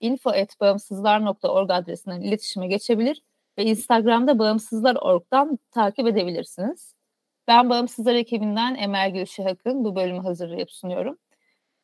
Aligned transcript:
info.bağımsızlar.org 0.00 1.70
adresinden 1.70 2.20
iletişime 2.20 2.66
geçebilir 2.66 3.22
ve 3.58 3.64
Instagram'da 3.64 4.38
bağımsızlar.org'dan 4.38 5.58
takip 5.70 6.06
edebilirsiniz. 6.06 6.94
Ben 7.48 7.70
Bağımsızlar 7.70 8.14
ekibinden 8.14 8.74
Emel 8.74 9.10
Gülşah 9.10 9.46
Akın 9.46 9.84
bu 9.84 9.96
bölümü 9.96 10.20
hazırlayıp 10.20 10.72
sunuyorum. 10.72 11.18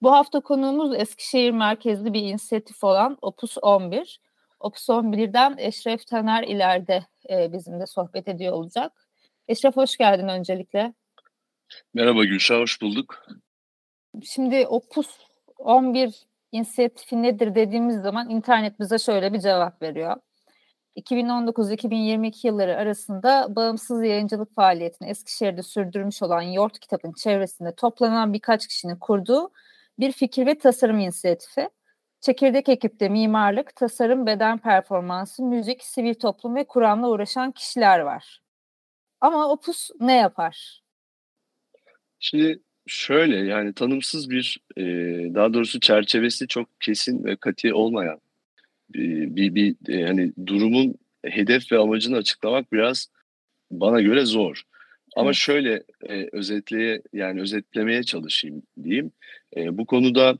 Bu 0.02 0.12
hafta 0.12 0.40
konuğumuz 0.40 0.94
Eskişehir 0.94 1.50
merkezli 1.50 2.12
bir 2.12 2.22
inisiyatif 2.22 2.84
olan 2.84 3.18
Opus 3.22 3.56
11. 3.62 4.20
Opus 4.60 4.88
11'den 4.88 5.54
Eşref 5.58 6.06
Taner 6.06 6.42
ileride 6.42 7.06
e, 7.30 7.52
bizimle 7.52 7.86
sohbet 7.86 8.28
ediyor 8.28 8.52
olacak. 8.52 9.08
Eşref 9.48 9.76
hoş 9.76 9.96
geldin 9.96 10.28
öncelikle. 10.28 10.94
Merhaba 11.94 12.24
Gülşah, 12.24 12.58
hoş 12.58 12.82
bulduk. 12.82 13.26
Şimdi 14.22 14.66
Opus 14.66 15.08
11 15.58 16.29
inisiyatifi 16.52 17.22
nedir 17.22 17.54
dediğimiz 17.54 18.02
zaman 18.02 18.30
internet 18.30 18.80
bize 18.80 18.98
şöyle 18.98 19.32
bir 19.32 19.40
cevap 19.40 19.82
veriyor. 19.82 20.16
2019-2022 20.96 22.46
yılları 22.46 22.76
arasında 22.76 23.56
bağımsız 23.56 24.04
yayıncılık 24.04 24.54
faaliyetini 24.54 25.08
Eskişehir'de 25.08 25.62
sürdürmüş 25.62 26.22
olan 26.22 26.42
Yort 26.42 26.78
Kitap'ın 26.78 27.12
çevresinde 27.12 27.74
toplanan 27.74 28.32
birkaç 28.32 28.66
kişinin 28.66 28.96
kurduğu 28.96 29.50
bir 29.98 30.12
fikir 30.12 30.46
ve 30.46 30.58
tasarım 30.58 30.98
inisiyatifi. 30.98 31.68
Çekirdek 32.20 32.68
ekipte 32.68 33.08
mimarlık, 33.08 33.76
tasarım, 33.76 34.26
beden 34.26 34.58
performansı, 34.58 35.42
müzik, 35.42 35.84
sivil 35.84 36.14
toplum 36.14 36.54
ve 36.54 36.64
Kur'an'la 36.66 37.08
uğraşan 37.08 37.52
kişiler 37.52 37.98
var. 37.98 38.40
Ama 39.20 39.50
Opus 39.50 39.90
ne 40.00 40.16
yapar? 40.16 40.82
Şimdi 42.18 42.62
şöyle 42.90 43.36
yani 43.36 43.72
tanımsız 43.72 44.30
bir 44.30 44.60
e, 44.76 44.82
daha 45.34 45.54
doğrusu 45.54 45.80
çerçevesi 45.80 46.48
çok 46.48 46.80
kesin 46.80 47.24
ve 47.24 47.36
kati 47.36 47.74
olmayan 47.74 48.20
bir, 48.90 49.36
bir, 49.36 49.54
bir 49.54 49.94
e, 49.94 50.06
hani 50.06 50.32
durumun 50.46 50.94
hedef 51.24 51.72
ve 51.72 51.78
amacını 51.78 52.16
açıklamak 52.16 52.72
biraz 52.72 53.08
bana 53.70 54.00
göre 54.00 54.24
zor. 54.24 54.62
Ama 55.16 55.28
evet. 55.28 55.36
şöyle 55.36 55.82
e, 56.08 56.28
özetleye 56.32 57.02
yani 57.12 57.40
özetlemeye 57.40 58.02
çalışayım 58.02 58.62
diyeyim. 58.82 59.12
E, 59.56 59.78
bu 59.78 59.86
konuda 59.86 60.38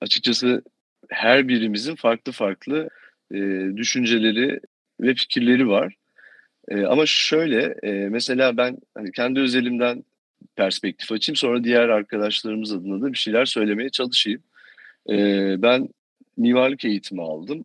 açıkçası 0.00 0.62
her 1.08 1.48
birimizin 1.48 1.94
farklı 1.94 2.32
farklı 2.32 2.88
e, 3.34 3.38
düşünceleri 3.76 4.60
ve 5.00 5.14
fikirleri 5.14 5.68
var. 5.68 5.94
E, 6.68 6.84
ama 6.84 7.06
şöyle 7.06 7.76
e, 7.82 7.92
mesela 7.92 8.56
ben 8.56 8.78
hani 8.94 9.12
kendi 9.12 9.40
özelimden 9.40 10.04
perspektif 10.58 11.12
açayım. 11.12 11.36
Sonra 11.36 11.64
diğer 11.64 11.88
arkadaşlarımız 11.88 12.72
adına 12.72 13.02
da 13.02 13.12
bir 13.12 13.18
şeyler 13.18 13.44
söylemeye 13.44 13.90
çalışayım. 13.90 14.42
Ee, 15.10 15.56
ben 15.58 15.88
mimarlık 16.36 16.84
eğitimi 16.84 17.22
aldım. 17.22 17.64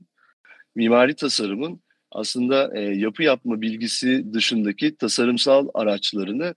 Mimari 0.76 1.16
tasarımın 1.16 1.81
aslında 2.12 2.78
e, 2.78 2.81
yapı 2.81 3.24
yapma 3.24 3.62
bilgisi 3.62 4.34
dışındaki 4.34 4.96
tasarımsal 4.96 5.70
araçlarını 5.74 6.56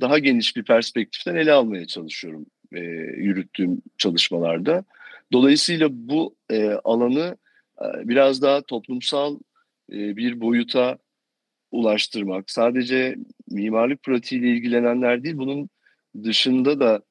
daha 0.00 0.18
geniş 0.18 0.56
bir 0.56 0.64
perspektiften 0.64 1.36
ele 1.36 1.52
almaya 1.52 1.86
çalışıyorum 1.86 2.46
e, 2.72 2.80
yürüttüğüm 3.16 3.82
çalışmalarda. 3.98 4.84
Dolayısıyla 5.32 5.88
bu 5.90 6.36
e, 6.50 6.70
alanı 6.84 7.36
e, 7.82 8.08
biraz 8.08 8.42
daha 8.42 8.62
toplumsal 8.62 9.38
e, 9.92 10.16
bir 10.16 10.40
boyuta 10.40 10.98
ulaştırmak, 11.70 12.50
sadece 12.50 13.16
mimarlık 13.50 14.02
pratiğiyle 14.02 14.48
ilgilenenler 14.48 15.24
değil, 15.24 15.36
bunun 15.38 15.70
dışında 16.24 16.80
da 16.80 17.02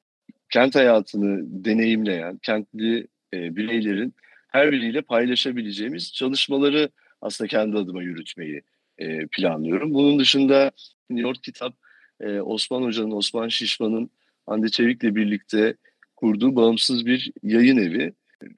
kent 0.50 0.74
hayatını 0.74 1.64
deneyimleyen 1.64 2.38
kentli 2.38 3.06
e, 3.34 3.56
bireylerin 3.56 4.14
her 4.48 4.72
biriyle 4.72 5.02
paylaşabileceğimiz 5.02 6.12
çalışmaları 6.12 6.90
aslında 7.20 7.48
kendi 7.48 7.76
adıma 7.76 8.02
yürütmeyi 8.02 8.62
e, 8.98 9.26
planlıyorum. 9.26 9.94
Bunun 9.94 10.18
dışında 10.18 10.70
New 11.10 11.28
York 11.28 11.42
Kitap 11.42 11.74
e, 12.20 12.40
Osman 12.40 12.82
Hoca'nın, 12.82 13.10
Osman 13.10 13.48
Şişman'ın 13.48 14.10
Hande 14.46 14.68
Çevik'le 14.68 15.02
birlikte 15.02 15.74
kurduğu 16.16 16.56
bağımsız 16.56 17.06
bir 17.06 17.32
yayın 17.42 17.76
evi 17.76 18.12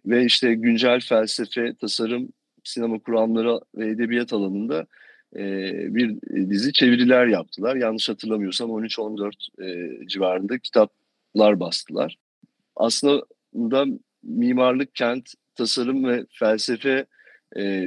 ve 0.06 0.24
işte 0.24 0.54
güncel 0.54 1.00
felsefe, 1.00 1.74
tasarım, 1.74 2.28
sinema 2.64 2.98
kuramları 2.98 3.60
ve 3.74 3.90
edebiyat 3.90 4.32
alanında 4.32 4.86
bir 5.34 6.20
dizi 6.50 6.72
çeviriler 6.72 7.26
yaptılar. 7.26 7.76
Yanlış 7.76 8.08
hatırlamıyorsam 8.08 8.70
13-14 8.70 10.06
civarında 10.08 10.58
kitaplar 10.58 11.60
bastılar. 11.60 12.16
Aslında 12.76 13.86
mimarlık, 14.22 14.94
kent, 14.94 15.32
tasarım 15.54 16.04
ve 16.04 16.26
felsefe 16.30 17.06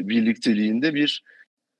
birlikteliğinde 0.07 0.93
bir 0.93 1.23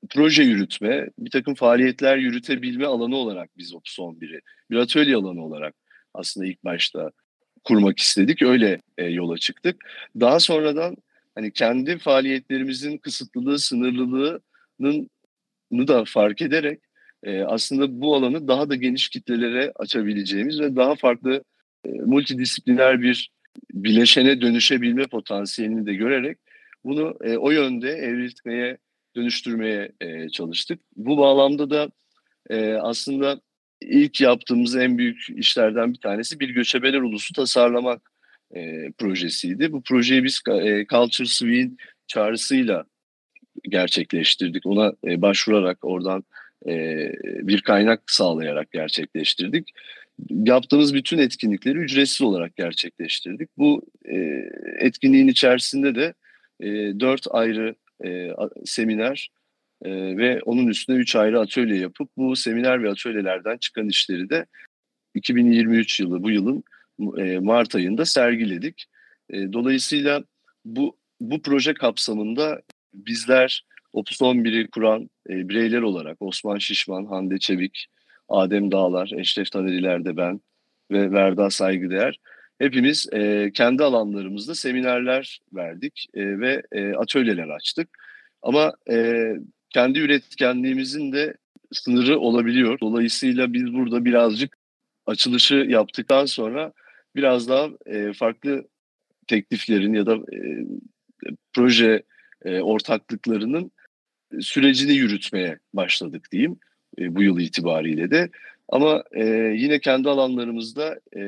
proje 0.10 0.44
yürütme, 0.44 1.10
bir 1.20 1.30
takım 1.32 1.56
faaliyetler 1.56 2.18
yürütebilme 2.18 2.86
alanı 2.86 3.16
olarak 3.16 3.58
biz 3.58 3.74
Opus 3.74 4.00
11'i, 4.00 4.42
bir 4.72 4.76
atölye 4.76 5.16
alanı 5.16 5.46
olarak 5.46 5.76
aslında 6.14 6.48
ilk 6.48 6.64
başta 6.64 7.12
kurmak 7.64 8.00
istedik. 8.00 8.42
Öyle 8.42 8.82
e, 8.98 9.06
yola 9.06 9.38
çıktık. 9.38 9.76
Daha 10.20 10.40
sonradan 10.40 10.96
hani 11.36 11.52
kendi 11.54 11.98
faaliyetlerimizin 11.98 12.98
kısıtlılığı, 12.98 13.60
sınırlılığının 13.60 15.10
da 15.88 16.04
fark 16.06 16.42
ederek 16.42 16.80
e, 17.24 17.42
aslında 17.42 18.02
bu 18.02 18.16
alanı 18.16 18.48
daha 18.48 18.70
da 18.70 18.76
geniş 18.76 19.10
kitlelere 19.10 19.72
açabileceğimiz 19.76 20.60
ve 20.60 20.76
daha 20.76 20.96
farklı 20.96 21.44
e, 21.86 21.90
multidisipliner 21.90 23.02
bir 23.02 23.30
bileşene 23.74 24.42
dönüşebilme 24.42 25.08
potansiyelini 25.08 25.86
de 25.86 25.94
görerek 25.94 26.38
bunu 26.86 27.18
e, 27.24 27.38
o 27.38 27.52
yönde 27.52 27.90
evriltmeye, 27.90 28.78
dönüştürmeye 29.16 29.92
e, 30.02 30.30
çalıştık. 30.30 30.80
Bu 30.96 31.18
bağlamda 31.18 31.70
da 31.70 31.90
e, 32.50 32.74
aslında 32.74 33.42
ilk 33.82 34.22
yaptığımız 34.22 34.76
en 34.76 34.98
büyük 34.98 35.30
işlerden 35.30 35.94
bir 35.94 36.00
tanesi 36.00 36.40
bir 36.40 36.50
göçebeler 36.50 37.02
ulusu 37.02 37.34
tasarlamak 37.34 38.12
e, 38.56 38.92
projesiydi. 38.92 39.72
Bu 39.72 39.84
projeyi 39.84 40.24
biz 40.24 40.42
e, 40.50 40.86
Culture 40.90 41.28
Swing 41.28 41.80
çağrısıyla 42.08 42.86
gerçekleştirdik. 43.70 44.66
Ona 44.66 44.94
e, 45.06 45.22
başvurarak 45.22 45.78
oradan 45.82 46.24
e, 46.68 47.10
bir 47.24 47.62
kaynak 47.62 48.02
sağlayarak 48.08 48.72
gerçekleştirdik. 48.72 49.72
Yaptığımız 50.30 50.94
bütün 50.94 51.18
etkinlikleri 51.18 51.78
ücretsiz 51.78 52.22
olarak 52.22 52.56
gerçekleştirdik. 52.56 53.50
Bu 53.58 53.82
e, 54.06 54.16
etkinliğin 54.80 55.28
içerisinde 55.28 55.96
de 55.96 56.14
e, 56.60 57.00
dört 57.00 57.28
ayrı 57.32 57.76
e, 58.06 58.30
seminer 58.66 59.30
e, 59.82 60.18
ve 60.18 60.42
onun 60.42 60.68
üstüne 60.68 60.96
üç 60.96 61.16
ayrı 61.16 61.40
atölye 61.40 61.78
yapıp 61.78 62.10
bu 62.18 62.36
seminer 62.36 62.84
ve 62.84 62.90
atölyelerden 62.90 63.58
çıkan 63.58 63.90
işleri 63.90 64.30
de 64.30 64.46
2023 65.16 66.00
yılı 66.00 66.24
bu 66.24 66.32
yılın 66.32 66.64
e, 67.18 67.40
Mart 67.40 67.76
ayında 67.76 68.06
sergiledik. 68.06 68.86
E, 69.30 69.54
dolayısıyla 69.54 70.24
bu 70.66 70.98
bu 71.22 71.42
proje 71.42 71.74
kapsamında 71.74 72.62
bizler 72.94 73.66
Opus 73.94 74.22
11'i 74.22 74.68
kuran 74.68 75.10
e, 75.30 75.50
bireyler 75.50 75.82
olarak 75.82 76.22
Osman 76.22 76.58
Şişman, 76.58 77.06
Hande 77.06 77.40
Çevik, 77.40 77.88
Adem 78.30 78.72
Dağlar, 78.72 79.12
Eşref 79.18 79.52
Taneriler 79.52 80.06
de 80.06 80.18
ben 80.18 80.42
ve 80.92 81.12
Verda 81.12 81.50
Saygıdeğer 81.50 82.20
hepimiz 82.60 83.08
e, 83.14 83.52
kendi 83.54 83.84
alanlarımızda 83.84 84.56
seminerler 84.56 85.40
verdik 85.54 86.08
e, 86.14 86.40
ve 86.40 86.64
e, 86.72 86.94
atölyeler 86.94 87.48
açtık. 87.48 87.90
Ama 88.42 88.74
e, 88.92 89.30
kendi 89.70 90.00
üretkenliğimizin 90.00 91.12
de 91.12 91.34
sınırı 91.72 92.20
olabiliyor. 92.20 92.80
Dolayısıyla 92.80 93.54
biz 93.54 93.74
burada 93.74 94.06
birazcık 94.06 94.58
açılışı 95.06 95.56
yaptıktan 95.56 96.26
sonra 96.26 96.74
biraz 97.16 97.50
daha 97.50 97.70
e, 97.86 98.14
farklı 98.14 98.68
tekliflerin 99.28 99.94
ya 99.94 100.06
da 100.06 100.16
e, 100.16 100.40
proje 101.54 102.04
e, 102.46 102.62
ortaklıklarının 102.62 103.72
sürecini 104.40 104.94
yürütmeye 104.94 105.60
başladık 105.74 106.32
diyeyim 106.32 106.60
e, 107.00 107.16
bu 107.16 107.24
yıl 107.24 107.40
itibariyle 107.40 108.12
de. 108.12 108.30
Ama 108.70 109.04
e, 109.12 109.26
yine 109.58 109.80
kendi 109.80 110.10
alanlarımızda 110.10 111.00
e, 111.16 111.22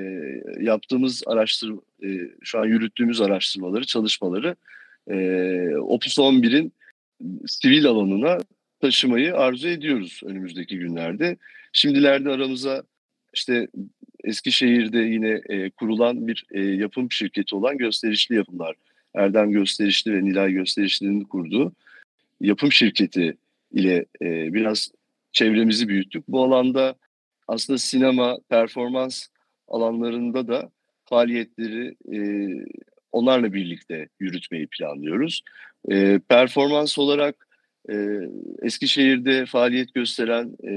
yaptığımız 0.59 1.23
araştırma, 1.27 1.81
e, 2.03 2.07
şu 2.43 2.59
an 2.59 2.65
yürüttüğümüz 2.65 3.21
araştırmaları, 3.21 3.85
çalışmaları 3.85 4.55
e, 5.09 5.15
Opus 5.77 6.17
11'in 6.17 6.73
sivil 7.47 7.85
alanına 7.85 8.37
taşımayı 8.81 9.35
arzu 9.35 9.67
ediyoruz 9.67 10.21
önümüzdeki 10.25 10.77
günlerde. 10.77 11.37
Şimdilerde 11.73 12.29
aramıza 12.29 12.83
işte 13.33 13.67
Eskişehir'de 14.23 14.99
yine 14.99 15.41
e, 15.49 15.69
kurulan 15.69 16.27
bir 16.27 16.45
e, 16.51 16.61
yapım 16.61 17.11
şirketi 17.11 17.55
olan 17.55 17.77
Gösterişli 17.77 18.35
Yapımlar, 18.35 18.75
Erdem 19.15 19.51
Gösterişli 19.51 20.13
ve 20.13 20.25
Nilay 20.25 20.51
Gösterişli'nin 20.51 21.21
kurduğu 21.21 21.71
yapım 22.41 22.71
şirketi 22.71 23.37
ile 23.71 24.05
e, 24.21 24.53
biraz 24.53 24.91
çevremizi 25.31 25.87
büyüttük. 25.87 26.27
Bu 26.27 26.43
alanda 26.43 26.95
aslında 27.47 27.77
sinema, 27.77 28.37
performans 28.49 29.27
alanlarında 29.67 30.47
da 30.47 30.71
faaliyetleri 31.05 31.95
e, 32.13 32.19
onlarla 33.11 33.53
birlikte 33.53 34.09
yürütmeyi 34.19 34.67
planlıyoruz. 34.67 35.43
E, 35.91 36.19
performans 36.29 36.97
olarak 36.97 37.47
e, 37.89 38.19
Eskişehir'de 38.61 39.45
faaliyet 39.45 39.93
gösteren 39.93 40.55
e, 40.63 40.73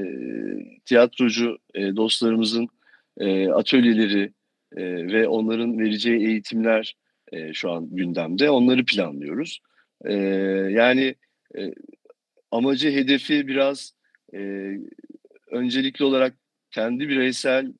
tiyatrocu 0.84 1.58
e, 1.74 1.96
dostlarımızın 1.96 2.68
e, 3.18 3.48
atölyeleri 3.48 4.32
e, 4.76 4.82
ve 5.12 5.28
onların 5.28 5.78
vereceği 5.78 6.26
eğitimler 6.26 6.94
e, 7.32 7.52
şu 7.52 7.70
an 7.70 7.88
gündemde. 7.90 8.50
Onları 8.50 8.84
planlıyoruz. 8.84 9.60
E, 10.04 10.14
yani 10.70 11.14
e, 11.58 11.72
amacı, 12.50 12.90
hedefi 12.90 13.48
biraz 13.48 13.92
e, 14.34 14.72
öncelikli 15.50 16.04
olarak 16.04 16.34
kendi 16.70 17.08
bireysel 17.08 17.72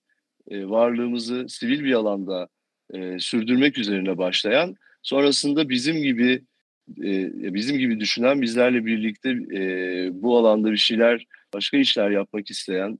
e, 0.51 0.69
varlığımızı 0.69 1.47
sivil 1.49 1.85
bir 1.85 1.93
alanda 1.93 2.49
e, 2.95 3.19
sürdürmek 3.19 3.79
üzerine 3.79 4.19
başlayan, 4.19 4.75
sonrasında 5.03 5.69
bizim 5.69 6.03
gibi 6.03 6.43
e, 6.99 7.55
bizim 7.55 7.79
gibi 7.79 8.01
düşünen, 8.01 8.43
bizlerle 8.43 8.87
birlikte 8.87 9.31
e, 9.31 9.63
bu 10.13 10.39
alanda 10.39 10.73
bir 10.73 10.77
şeyler, 10.77 11.27
başka 11.55 11.77
işler 11.77 12.11
yapmak 12.11 12.51
isteyen 12.51 12.99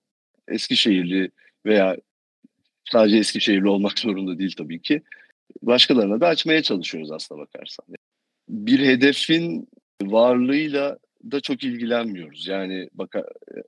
Eskişehirli 0.49 1.31
veya 1.67 1.97
sadece 2.85 3.17
Eskişehirli 3.17 3.69
olmak 3.69 3.99
zorunda 3.99 4.39
değil 4.39 4.55
tabii 4.59 4.83
ki. 4.83 5.03
Başkalarına 5.63 6.21
da 6.21 6.27
açmaya 6.29 6.63
çalışıyoruz 6.63 7.13
aslına 7.13 7.41
bakarsan. 7.41 7.87
Bir 8.49 8.79
hedefin 8.79 9.69
varlığıyla 10.03 10.99
da 11.33 11.41
çok 11.41 11.65
ilgilenmiyoruz. 11.65 12.47
Yani 12.47 12.89
baka, 12.95 13.25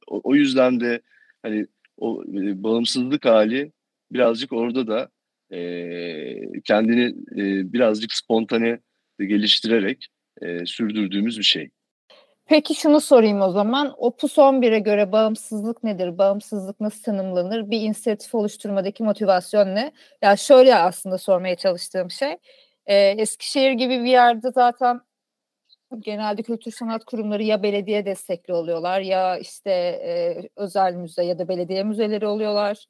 o, 0.06 0.21
o 0.25 0.35
yüzden 0.35 0.81
de 0.81 1.00
hani 1.43 1.67
o 1.97 2.25
e, 2.25 2.62
bağımsızlık 2.62 3.25
hali 3.25 3.73
birazcık 4.12 4.53
orada 4.53 4.87
da 4.87 5.09
e, 5.56 6.61
kendini 6.65 7.06
e, 7.37 7.73
birazcık 7.73 8.12
spontane 8.12 8.81
geliştirerek 9.19 10.09
e, 10.43 10.67
sürdürdüğümüz 10.67 11.38
bir 11.38 11.44
şey. 11.44 11.71
Peki 12.50 12.75
şunu 12.75 13.00
sorayım 13.00 13.41
o 13.41 13.50
zaman. 13.50 13.94
Opus 13.97 14.38
11'e 14.38 14.79
göre 14.79 15.12
bağımsızlık 15.12 15.85
nedir? 15.85 16.19
Bağımsızlık 16.19 16.81
nasıl 16.81 17.02
tanımlanır? 17.02 17.70
Bir 17.70 17.81
inisiyatif 17.81 18.35
oluşturmadaki 18.35 19.02
motivasyon 19.02 19.75
ne? 19.75 19.93
Ya 20.23 20.37
şöyle 20.37 20.75
aslında 20.75 21.19
sormaya 21.19 21.56
çalıştığım 21.56 22.11
şey. 22.11 22.37
E, 22.87 22.97
Eskişehir 22.97 23.73
gibi 23.73 24.00
bir 24.05 24.11
yerde 24.11 24.50
zaten 24.52 25.00
genelde 25.99 26.43
kültür 26.43 26.73
sanat 26.73 27.05
kurumları 27.05 27.43
ya 27.43 27.62
belediye 27.62 28.06
destekli 28.06 28.55
oluyorlar 28.55 29.00
ya 29.00 29.38
işte 29.38 29.70
e, 29.70 30.43
özel 30.56 30.94
müze 30.94 31.25
ya 31.25 31.38
da 31.38 31.49
belediye 31.49 31.85
müzeleri 31.85 32.26
oluyorlar. 32.26 32.87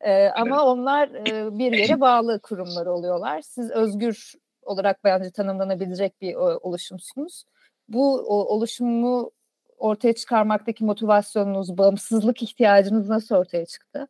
E, 0.00 0.28
ama 0.28 0.64
onlar 0.64 1.08
e, 1.08 1.58
bir 1.58 1.72
yere 1.72 2.00
bağlı 2.00 2.40
kurumlar 2.40 2.86
oluyorlar. 2.86 3.40
Siz 3.42 3.70
özgür 3.70 4.32
olarak 4.62 5.04
bence 5.04 5.30
tanımlanabilecek 5.30 6.20
bir 6.20 6.34
oluşumsunuz. 6.34 7.44
Bu 7.94 8.18
oluşumu 8.54 9.30
ortaya 9.78 10.12
çıkarmaktaki 10.12 10.84
motivasyonunuz, 10.84 11.78
bağımsızlık 11.78 12.42
ihtiyacınız 12.42 13.08
nasıl 13.08 13.34
ortaya 13.34 13.66
çıktı? 13.66 14.08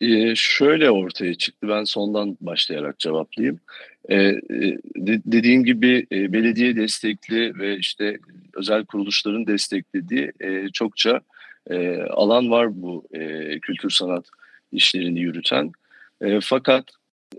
Ee, 0.00 0.34
şöyle 0.34 0.90
ortaya 0.90 1.34
çıktı. 1.34 1.68
Ben 1.68 1.84
sondan 1.84 2.36
başlayarak 2.40 2.98
cevaplayayım. 2.98 3.60
Ee, 4.10 4.16
de, 4.96 5.22
dediğim 5.26 5.64
gibi 5.64 6.06
e, 6.12 6.32
belediye 6.32 6.76
destekli 6.76 7.58
ve 7.58 7.76
işte 7.76 8.18
özel 8.54 8.84
kuruluşların 8.84 9.46
desteklediği 9.46 10.32
e, 10.40 10.68
çokça 10.68 11.20
e, 11.70 12.02
alan 12.02 12.50
var 12.50 12.82
bu 12.82 13.08
e, 13.12 13.58
kültür 13.60 13.90
sanat 13.90 14.26
işlerini 14.72 15.20
yürüten. 15.20 15.72
E, 16.20 16.40
fakat 16.40 16.84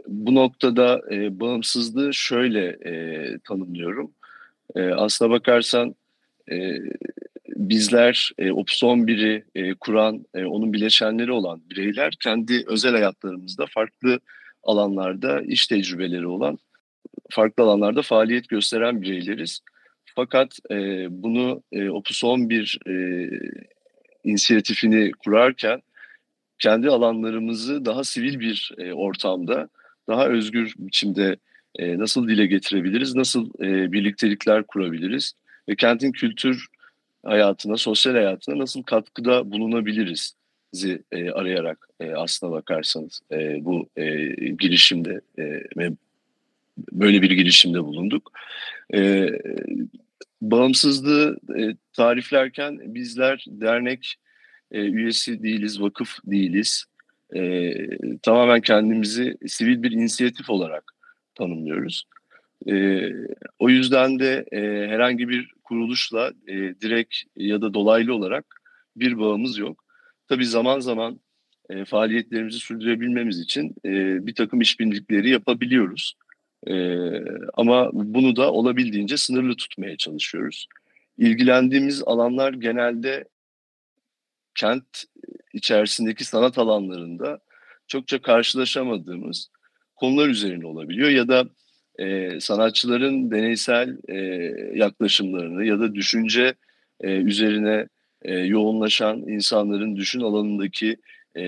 bu 0.08 0.36
noktada 0.36 1.02
e, 1.12 1.40
bağımsızlığı 1.40 2.14
şöyle 2.14 2.66
e, 2.68 2.94
tanımlıyorum. 3.40 4.12
E, 4.76 4.82
aslına 4.82 5.32
bakarsan 5.32 5.96
e, 6.52 6.78
bizler 7.48 8.32
e, 8.38 8.52
Opus 8.52 8.84
11'i 8.84 9.44
e, 9.56 9.74
kuran, 9.74 10.26
e, 10.34 10.46
onun 10.46 10.74
bileşenleri 10.74 11.32
olan 11.32 11.62
bireyler 11.70 12.14
kendi 12.24 12.64
özel 12.68 12.92
hayatlarımızda 12.92 13.66
farklı 13.66 14.20
alanlarda 14.64 15.42
iş 15.42 15.68
tecrübeleri 15.68 16.28
olan, 16.28 16.58
farklı 17.30 17.64
alanlarda 17.64 18.02
faaliyet 18.02 18.50
gösteren 18.50 19.02
bireyleriz. 19.02 19.60
Fakat 20.16 20.60
e, 20.72 21.08
bunu 21.24 21.64
e, 21.72 21.90
Opus 21.90 22.24
11 22.24 22.80
e, 22.88 23.30
inisiyatifini 24.24 25.12
kurarken 25.12 25.82
kendi 26.60 26.90
alanlarımızı 26.90 27.86
daha 27.86 28.04
sivil 28.04 28.40
bir 28.40 28.72
e, 28.78 28.94
ortamda, 28.94 29.70
daha 30.08 30.28
özgür 30.28 30.74
biçimde 30.78 31.36
e, 31.76 32.00
nasıl 32.00 32.28
dile 32.28 32.46
getirebiliriz, 32.46 33.16
nasıl 33.16 33.50
e, 33.60 33.92
birliktelikler 33.92 34.64
kurabiliriz 34.64 35.34
ve 35.70 35.76
kentin 35.76 36.12
kültür 36.12 36.68
hayatına, 37.26 37.78
sosyal 37.78 38.14
hayatına 38.14 38.58
nasıl 38.58 38.84
katkıda 38.84 39.52
bulunabiliriz 39.52 40.36
e, 41.12 41.32
arayarak 41.32 41.88
e, 42.00 42.12
aslına 42.12 42.52
bakarsanız 42.52 43.22
e, 43.32 43.66
bu 43.66 43.90
e, 43.98 44.28
girişimde 44.50 45.22
e, 45.40 45.64
böyle 46.92 47.22
bir 47.22 47.32
girişimde 47.32 47.84
bulunduk. 47.84 48.32
E, 48.94 49.30
bağımsızlığı 50.42 51.38
e, 51.58 51.76
tariflerken 51.94 52.96
bizler 52.96 53.46
dernek 53.48 54.16
e, 54.72 54.82
üyesi 54.82 55.44
değiliz, 55.44 55.82
vakıf 55.82 56.18
değiliz. 56.26 56.86
E, 57.36 57.74
tamamen 58.18 58.62
kendimizi 58.62 59.38
sivil 59.48 59.84
bir 59.84 59.92
inisiyatif 59.92 60.50
olarak 60.50 60.94
tanımlıyoruz. 61.36 62.04
E, 62.68 63.02
o 63.60 63.70
yüzden 63.70 64.20
de 64.20 64.46
e, 64.52 64.88
herhangi 64.88 65.30
bir 65.30 65.54
kuruluşla 65.64 66.32
e, 66.48 66.54
direkt 66.56 67.16
ya 67.36 67.62
da 67.62 67.74
dolaylı 67.74 68.16
olarak 68.16 68.62
bir 68.96 69.20
bağımız 69.20 69.58
yok. 69.58 69.86
Tabii 70.28 70.46
zaman 70.46 70.80
zaman 70.80 71.20
e, 71.70 71.86
faaliyetlerimizi 71.86 72.60
sürdürebilmemiz 72.60 73.40
için 73.40 73.76
e, 73.86 74.26
bir 74.28 74.36
takım 74.36 74.62
işbirlikleri 74.62 75.30
yapabiliyoruz. 75.30 76.14
E, 76.68 76.98
ama 77.54 77.90
bunu 77.94 78.36
da 78.36 78.52
olabildiğince 78.52 79.18
sınırlı 79.18 79.56
tutmaya 79.56 79.98
çalışıyoruz. 79.98 80.68
İlgilendiğimiz 81.18 82.04
alanlar 82.06 82.54
genelde 82.54 83.26
kent 84.56 85.04
içerisindeki 85.54 86.26
sanat 86.26 86.58
alanlarında 86.58 87.40
çokça 87.88 88.22
karşılaşamadığımız 88.22 89.50
konular 90.02 90.30
üzerine 90.30 90.68
olabiliyor 90.68 91.10
ya 91.10 91.28
da 91.28 91.46
e, 92.00 92.40
sanatçıların 92.40 93.32
deneysel 93.32 93.98
e, 94.10 94.16
yaklaşımlarını 94.80 95.66
ya 95.66 95.80
da 95.80 95.96
düşünce 95.96 96.54
e, 97.02 97.12
üzerine 97.12 97.88
e, 98.22 98.34
yoğunlaşan 98.34 99.18
insanların 99.18 99.96
düşün 99.96 100.22
alanındaki 100.22 100.98
e, 101.36 101.44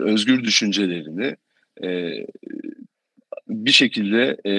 özgür 0.00 0.44
düşüncelerini 0.44 1.36
e, 1.82 2.12
bir 3.48 3.70
şekilde 3.70 4.36
e, 4.46 4.52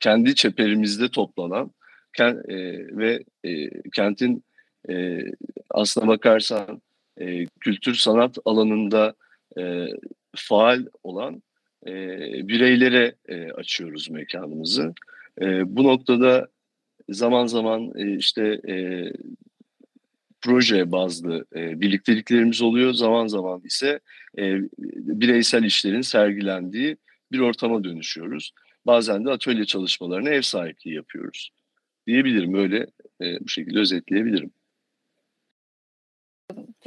kendi 0.00 0.34
çeperimizde 0.34 1.08
toplanan 1.08 1.70
kent, 2.16 2.50
e, 2.50 2.56
ve 2.96 3.24
e, 3.44 3.70
kentin 3.90 4.44
e, 4.90 5.20
aslına 5.70 6.08
bakarsan 6.08 6.82
e, 7.20 7.46
kültür 7.46 7.94
sanat 7.94 8.38
alanında 8.44 9.14
e, 9.58 9.86
faal 10.36 10.86
olan 11.02 11.42
e, 11.86 11.92
bireylere 12.48 13.14
e, 13.28 13.52
açıyoruz 13.52 14.10
mekanımızı. 14.10 14.94
E, 15.40 15.76
bu 15.76 15.84
noktada 15.84 16.48
zaman 17.08 17.46
zaman 17.46 17.92
e, 17.96 18.16
işte 18.16 18.60
e, 18.68 19.04
proje 20.40 20.92
bazlı 20.92 21.44
e, 21.56 21.80
birlikteliklerimiz 21.80 22.62
oluyor. 22.62 22.92
Zaman 22.92 23.26
zaman 23.26 23.60
ise 23.64 24.00
e, 24.38 24.60
bireysel 24.98 25.64
işlerin 25.64 26.00
sergilendiği 26.00 26.96
bir 27.32 27.38
ortama 27.38 27.84
dönüşüyoruz. 27.84 28.52
Bazen 28.86 29.24
de 29.24 29.30
atölye 29.30 29.64
çalışmalarına 29.64 30.30
ev 30.30 30.42
sahipliği 30.42 30.94
yapıyoruz. 30.94 31.50
Diyebilirim 32.06 32.54
öyle 32.54 32.86
e, 33.20 33.40
bu 33.40 33.48
şekilde 33.48 33.78
özetleyebilirim. 33.78 34.50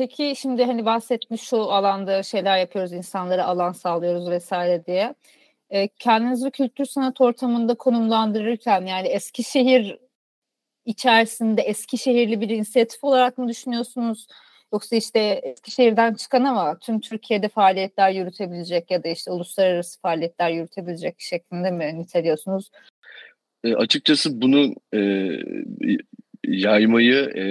Peki 0.01 0.33
şimdi 0.35 0.63
hani 0.63 0.85
bahsetmiş 0.85 1.41
şu 1.41 1.57
alanda 1.57 2.23
şeyler 2.23 2.57
yapıyoruz, 2.57 2.93
insanlara 2.93 3.45
alan 3.45 3.71
sağlıyoruz 3.71 4.29
vesaire 4.29 4.85
diye. 4.85 5.15
E, 5.69 5.87
kendinizi 5.87 6.51
kültür 6.51 6.85
sanat 6.85 7.21
ortamında 7.21 7.75
konumlandırırken 7.75 8.85
yani 8.85 9.07
Eskişehir 9.07 9.99
içerisinde 10.85 11.61
Eskişehirli 11.61 12.41
bir 12.41 12.49
inisiyatif 12.49 13.03
olarak 13.03 13.37
mı 13.37 13.47
düşünüyorsunuz? 13.47 14.27
Yoksa 14.73 14.95
işte 14.95 15.19
Eskişehir'den 15.19 16.13
çıkan 16.13 16.43
ama 16.43 16.77
tüm 16.79 16.99
Türkiye'de 16.99 17.49
faaliyetler 17.49 18.11
yürütebilecek 18.11 18.91
ya 18.91 19.03
da 19.03 19.07
işte 19.07 19.31
uluslararası 19.31 20.01
faaliyetler 20.01 20.49
yürütebilecek 20.49 21.15
şeklinde 21.17 21.71
mi 21.71 21.99
niteliyorsunuz? 21.99 22.71
E, 23.63 23.75
açıkçası 23.75 24.41
bunu 24.41 24.75
e, 24.93 24.99
yaymayı 26.47 27.31
e, 27.35 27.45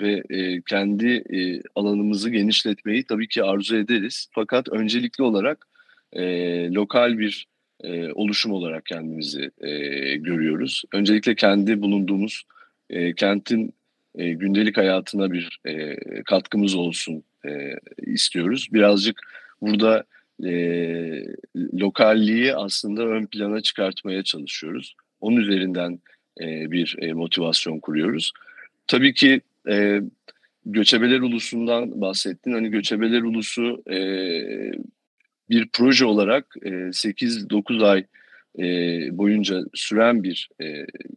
ve 0.00 0.22
e, 0.30 0.62
kendi 0.62 1.08
e, 1.08 1.62
alanımızı 1.74 2.30
genişletmeyi 2.30 3.04
tabii 3.04 3.28
ki 3.28 3.44
arzu 3.44 3.76
ederiz. 3.76 4.26
Fakat 4.30 4.68
öncelikli 4.68 5.22
olarak 5.22 5.66
e, 6.12 6.24
lokal 6.72 7.18
bir 7.18 7.46
e, 7.80 8.12
oluşum 8.12 8.52
olarak 8.52 8.86
kendimizi 8.86 9.50
e, 9.60 9.70
görüyoruz. 10.16 10.82
Öncelikle 10.92 11.34
kendi 11.34 11.82
bulunduğumuz 11.82 12.42
e, 12.90 13.14
kentin 13.14 13.74
e, 14.14 14.32
gündelik 14.32 14.76
hayatına 14.76 15.32
bir 15.32 15.60
e, 15.66 15.96
katkımız 16.22 16.74
olsun 16.74 17.22
e, 17.46 17.74
istiyoruz. 18.06 18.68
Birazcık 18.72 19.20
burada 19.60 20.04
e, 20.44 20.52
lokalliği 21.74 22.54
aslında 22.54 23.02
ön 23.02 23.26
plana 23.26 23.60
çıkartmaya 23.60 24.22
çalışıyoruz. 24.22 24.96
Onun 25.20 25.36
üzerinden 25.36 26.00
e, 26.40 26.70
bir 26.70 26.96
e, 26.98 27.12
motivasyon 27.12 27.80
kuruyoruz. 27.80 28.32
Tabii 28.86 29.14
ki 29.14 29.40
e, 29.68 30.00
Göçebeler 30.66 31.20
Ulusu'ndan 31.20 32.00
bahsettin. 32.00 32.52
Hani 32.52 32.70
Göçebeler 32.70 33.22
Ulusu 33.22 33.82
bir 35.50 35.68
proje 35.72 36.04
olarak 36.04 36.46
e, 36.62 36.70
8-9 36.70 37.86
ay 37.86 38.04
boyunca 39.16 39.60
süren 39.74 40.22
bir 40.22 40.48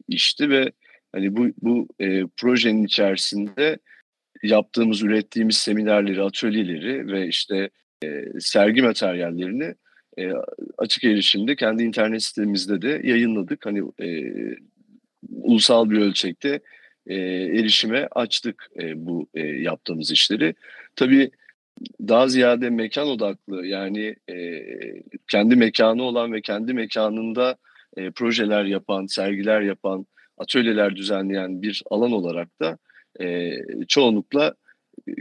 işti 0.07 0.49
ve 0.49 0.71
hani 1.11 1.37
bu 1.37 1.47
bu 1.61 1.87
projenin 2.37 2.83
içerisinde 2.83 3.77
yaptığımız, 4.43 5.03
ürettiğimiz 5.03 5.57
seminerleri, 5.57 6.21
atölyeleri 6.21 7.07
ve 7.07 7.27
işte 7.27 7.69
sergi 8.39 8.81
materyallerini 8.81 9.75
açık 10.77 11.03
erişimde 11.03 11.55
kendi 11.55 11.83
internet 11.83 12.23
sitemizde 12.23 12.81
de 12.81 13.01
yayınladık. 13.03 13.65
Hani 13.65 13.81
ulusal 15.31 15.89
bir 15.89 15.97
ölçekte 15.97 16.59
e, 17.07 17.15
erişime 17.59 18.07
açtık 18.11 18.69
e, 18.79 19.05
bu 19.05 19.27
e, 19.33 19.41
yaptığımız 19.41 20.11
işleri. 20.11 20.55
Tabii 20.95 21.31
daha 22.07 22.27
ziyade 22.27 22.69
mekan 22.69 23.07
odaklı 23.07 23.65
yani 23.65 24.15
e, 24.29 24.65
kendi 25.31 25.55
mekanı 25.55 26.03
olan 26.03 26.33
ve 26.33 26.41
kendi 26.41 26.73
mekanında 26.73 27.57
e, 27.97 28.11
projeler 28.11 28.65
yapan, 28.65 29.05
sergiler 29.05 29.61
yapan, 29.61 30.05
atölyeler 30.37 30.95
düzenleyen 30.95 31.61
bir 31.61 31.83
alan 31.89 32.11
olarak 32.11 32.59
da 32.61 32.77
e, 33.21 33.53
çoğunlukla 33.87 34.55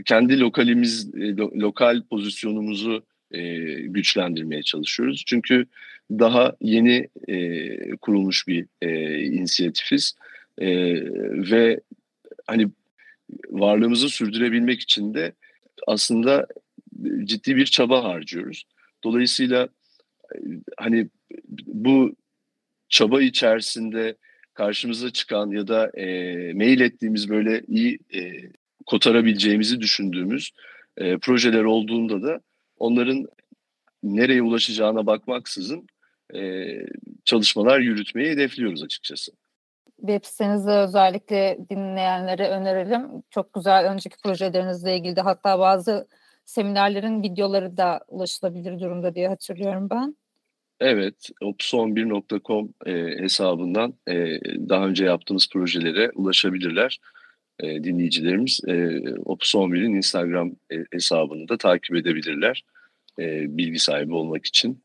kendi 0.05 0.39
lokalimiz, 0.39 1.15
e, 1.15 1.37
lo, 1.37 1.51
lokal 1.55 2.03
pozisyonumuzu 2.09 3.03
e, 3.31 3.57
güçlendirmeye 3.81 4.63
çalışıyoruz. 4.63 5.23
Çünkü 5.27 5.65
daha 6.11 6.55
yeni 6.61 7.09
e, 7.27 7.95
kurulmuş 7.95 8.47
bir 8.47 8.65
e, 8.81 9.19
inisiyatifiz 9.23 10.15
e, 10.57 10.67
ve 11.51 11.79
hani 12.47 12.69
varlığımızı 13.49 14.09
sürdürebilmek 14.09 14.81
için 14.81 15.13
de 15.13 15.33
aslında 15.87 16.47
ciddi 17.23 17.55
bir 17.55 17.65
çaba 17.65 18.03
harcıyoruz. 18.03 18.63
Dolayısıyla 19.03 19.69
hani 20.77 21.09
bu 21.65 22.15
çaba 22.89 23.21
içerisinde 23.21 24.15
karşımıza 24.53 25.11
çıkan 25.11 25.49
ya 25.49 25.67
da 25.67 25.89
e, 25.89 26.05
mail 26.53 26.79
ettiğimiz 26.79 27.29
böyle 27.29 27.61
iyi 27.67 27.99
e, 28.15 28.51
kotarabileceğimizi 28.85 29.81
düşündüğümüz 29.81 30.51
e, 30.97 31.17
projeler 31.17 31.63
olduğunda 31.63 32.23
da 32.23 32.41
onların 32.77 33.27
nereye 34.03 34.41
ulaşacağına 34.41 35.05
bakmaksızın 35.05 35.87
e, 36.33 36.65
çalışmalar 37.25 37.79
yürütmeyi 37.79 38.29
hedefliyoruz 38.29 38.83
açıkçası. 38.83 39.31
Web 39.99 40.23
sitenizde 40.23 40.71
özellikle 40.71 41.57
dinleyenlere 41.69 42.47
önerelim. 42.47 43.01
Çok 43.29 43.53
güzel 43.53 43.91
önceki 43.91 44.15
projelerinizle 44.23 44.97
ilgili 44.97 45.15
de 45.15 45.21
hatta 45.21 45.59
bazı 45.59 46.07
seminerlerin 46.45 47.23
videoları 47.23 47.77
da 47.77 47.99
ulaşılabilir 48.07 48.79
durumda 48.79 49.15
diye 49.15 49.27
hatırlıyorum 49.27 49.89
ben. 49.89 50.15
Evet, 50.79 51.29
opus11.com 51.41 52.73
e, 52.85 52.93
hesabından 53.23 53.93
e, 54.07 54.39
daha 54.69 54.87
önce 54.87 55.05
yaptığımız 55.05 55.49
projelere 55.49 56.11
ulaşabilirler 56.15 56.99
e, 57.59 57.83
dinleyicilerimiz. 57.83 58.59
E, 58.67 58.71
Opus11'in 59.25 59.95
Instagram 59.95 60.51
e, 60.71 60.75
hesabını 60.91 61.47
da 61.47 61.57
takip 61.57 61.95
edebilirler 61.95 62.63
e, 63.19 63.57
bilgi 63.57 63.79
sahibi 63.79 64.13
olmak 64.13 64.45
için. 64.45 64.83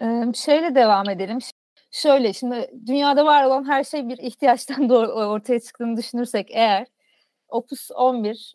Ee, 0.00 0.24
şeyle 0.34 0.74
devam 0.74 1.10
edelim. 1.10 1.38
Şöyle 1.90 2.32
şimdi 2.32 2.70
dünyada 2.86 3.26
var 3.26 3.44
olan 3.44 3.68
her 3.68 3.84
şey 3.84 4.08
bir 4.08 4.18
ihtiyaçtan 4.18 4.88
doğru 4.88 5.12
ortaya 5.12 5.60
çıktığını 5.60 5.96
düşünürsek 5.96 6.50
eğer 6.50 6.86
Opus 7.48 7.90
11 7.90 8.54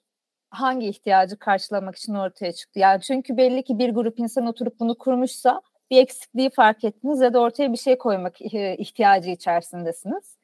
hangi 0.52 0.88
ihtiyacı 0.88 1.38
karşılamak 1.40 1.96
için 1.96 2.14
ortaya 2.16 2.54
çıktı? 2.54 2.80
Yani 2.80 3.02
çünkü 3.02 3.38
belli 3.38 3.64
ki 3.64 3.80
bir 3.80 3.90
grup 3.90 4.20
insan 4.20 4.48
oturup 4.48 4.80
bunu 4.80 4.98
kurmuşsa 4.98 5.62
bir 5.92 5.98
eksikliği 5.98 6.50
fark 6.50 6.84
ettiniz 6.84 7.22
ya 7.22 7.34
da 7.34 7.40
ortaya 7.40 7.74
bir 7.74 7.78
şey 7.78 7.98
koymak 7.98 8.42
ihtiyacı 8.42 9.30
içerisindesiniz. 9.30 10.38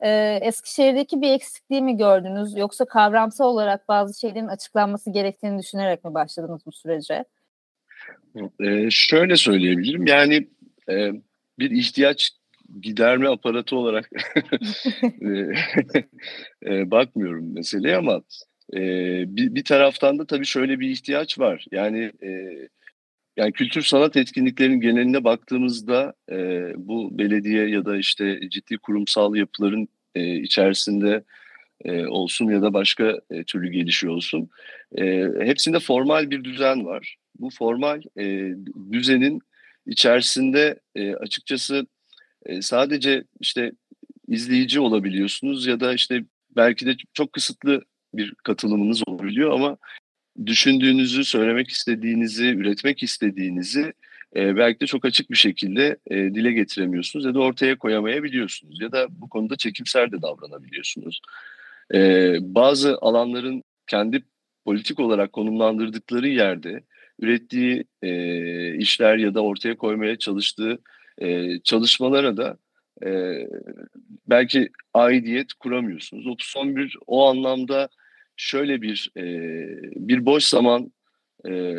Ee, 0.00 0.38
Eskişehir'deki 0.42 1.22
bir 1.22 1.32
eksikliği 1.32 1.82
mi 1.82 1.96
gördünüz 1.96 2.56
yoksa 2.56 2.84
kavramsal 2.84 3.46
olarak 3.46 3.88
bazı 3.88 4.20
şeylerin 4.20 4.48
açıklanması 4.48 5.10
gerektiğini 5.10 5.58
düşünerek 5.58 6.04
mi 6.04 6.14
başladınız 6.14 6.66
bu 6.66 6.72
sürece? 6.72 7.24
Ee, 8.60 8.90
şöyle 8.90 9.36
söyleyebilirim 9.36 10.06
yani 10.06 10.48
e, 10.90 11.12
bir 11.58 11.70
ihtiyaç 11.70 12.30
giderme 12.80 13.28
aparatı 13.28 13.76
olarak 13.76 14.10
e, 15.22 15.28
e, 16.74 16.90
bakmıyorum 16.90 17.54
meseleye 17.54 17.96
ama 17.96 18.22
e, 18.74 18.80
bir, 19.36 19.54
bir 19.54 19.64
taraftan 19.64 20.18
da 20.18 20.26
tabii 20.26 20.46
şöyle 20.46 20.80
bir 20.80 20.90
ihtiyaç 20.90 21.38
var. 21.38 21.66
Yani 21.72 22.12
e, 22.22 22.28
yani 23.36 23.52
kültür 23.52 23.82
sanat 23.82 24.16
etkinliklerinin 24.16 24.80
geneline 24.80 25.24
baktığımızda 25.24 26.14
e, 26.30 26.36
bu 26.76 27.18
belediye 27.18 27.68
ya 27.68 27.84
da 27.84 27.96
işte 27.96 28.40
ciddi 28.50 28.78
kurumsal 28.78 29.36
yapıların 29.36 29.88
e, 30.14 30.36
içerisinde 30.36 31.24
e, 31.84 32.06
olsun 32.06 32.50
ya 32.50 32.62
da 32.62 32.74
başka 32.74 33.20
e, 33.30 33.44
türlü 33.44 33.70
gelişiyor 33.70 34.14
olsun. 34.14 34.50
E, 34.98 35.28
hepsinde 35.40 35.78
formal 35.78 36.30
bir 36.30 36.44
düzen 36.44 36.84
var. 36.84 37.16
Bu 37.38 37.50
formal 37.50 38.02
e, 38.18 38.54
düzenin 38.92 39.40
içerisinde 39.86 40.80
e, 40.94 41.14
açıkçası 41.14 41.86
e, 42.46 42.62
sadece 42.62 43.24
işte 43.40 43.72
izleyici 44.28 44.80
olabiliyorsunuz 44.80 45.66
ya 45.66 45.80
da 45.80 45.94
işte 45.94 46.24
belki 46.56 46.86
de 46.86 46.96
çok 47.12 47.32
kısıtlı 47.32 47.84
bir 48.14 48.34
katılımınız 48.34 49.02
olabiliyor 49.06 49.52
ama 49.52 49.76
düşündüğünüzü, 50.46 51.24
söylemek 51.24 51.68
istediğinizi, 51.68 52.46
üretmek 52.46 53.02
istediğinizi 53.02 53.92
e, 54.36 54.56
belki 54.56 54.80
de 54.80 54.86
çok 54.86 55.04
açık 55.04 55.30
bir 55.30 55.36
şekilde 55.36 55.96
e, 56.10 56.16
dile 56.16 56.52
getiremiyorsunuz 56.52 57.24
ya 57.24 57.34
da 57.34 57.40
ortaya 57.40 57.78
koyamayabiliyorsunuz 57.78 58.80
ya 58.80 58.92
da 58.92 59.06
bu 59.10 59.28
konuda 59.28 59.56
çekimser 59.56 60.12
de 60.12 60.22
davranabiliyorsunuz. 60.22 61.20
E, 61.94 61.98
bazı 62.40 62.98
alanların 63.00 63.62
kendi 63.86 64.22
politik 64.64 65.00
olarak 65.00 65.32
konumlandırdıkları 65.32 66.28
yerde 66.28 66.80
ürettiği 67.20 67.84
e, 68.02 68.76
işler 68.76 69.16
ya 69.16 69.34
da 69.34 69.42
ortaya 69.42 69.76
koymaya 69.76 70.18
çalıştığı 70.18 70.78
e, 71.18 71.60
çalışmalara 71.60 72.36
da 72.36 72.58
e, 73.04 73.10
belki 74.26 74.68
aidiyet 74.94 75.52
kuramıyorsunuz. 75.52 76.26
31 76.26 76.96
o 77.06 77.28
anlamda 77.28 77.88
şöyle 78.36 78.82
bir 78.82 79.10
e, 79.16 79.24
bir 79.96 80.26
boş 80.26 80.44
zaman 80.44 80.92
e, 81.48 81.74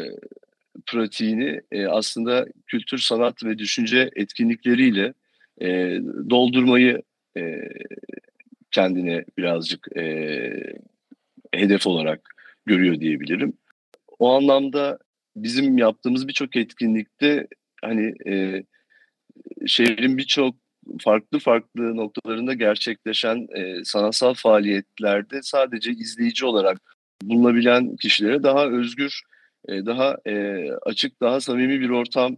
pratiğini 0.86 1.62
e, 1.72 1.86
aslında 1.86 2.46
kültür, 2.68 2.98
sanat 2.98 3.44
ve 3.44 3.58
düşünce 3.58 4.10
etkinlikleriyle 4.16 5.14
e, 5.62 6.00
doldurmayı 6.30 7.02
e, 7.38 7.70
kendine 8.72 9.26
birazcık 9.38 9.98
e, 9.98 10.54
hedef 11.54 11.88
olarak 11.88 12.36
görüyor 12.66 13.00
diyebilirim. 13.00 13.54
O 14.20 14.34
anlamda 14.34 15.00
bizim 15.36 15.78
yaptığımız 15.78 16.28
birçok 16.28 16.56
etkinlikte 16.56 17.48
hani 17.82 18.14
e, 18.28 18.64
şehrin 19.68 20.18
birçok 20.18 20.56
farklı 21.02 21.40
farklı 21.40 21.98
noktalarında 21.98 22.54
gerçekleşen 22.54 23.48
e, 23.56 23.84
sanatsal 23.84 24.34
faaliyetlerde 24.34 25.42
sadece 25.42 25.92
izleyici 25.92 26.46
olarak 26.46 26.78
bulunabilen 27.24 27.96
kişilere 27.96 28.44
daha 28.44 28.68
özgür, 28.68 29.22
e, 29.68 29.86
daha 29.86 30.18
e, 30.28 30.66
açık, 30.72 31.22
daha 31.22 31.42
samimi 31.42 31.80
bir 31.80 31.90
ortam 31.90 32.38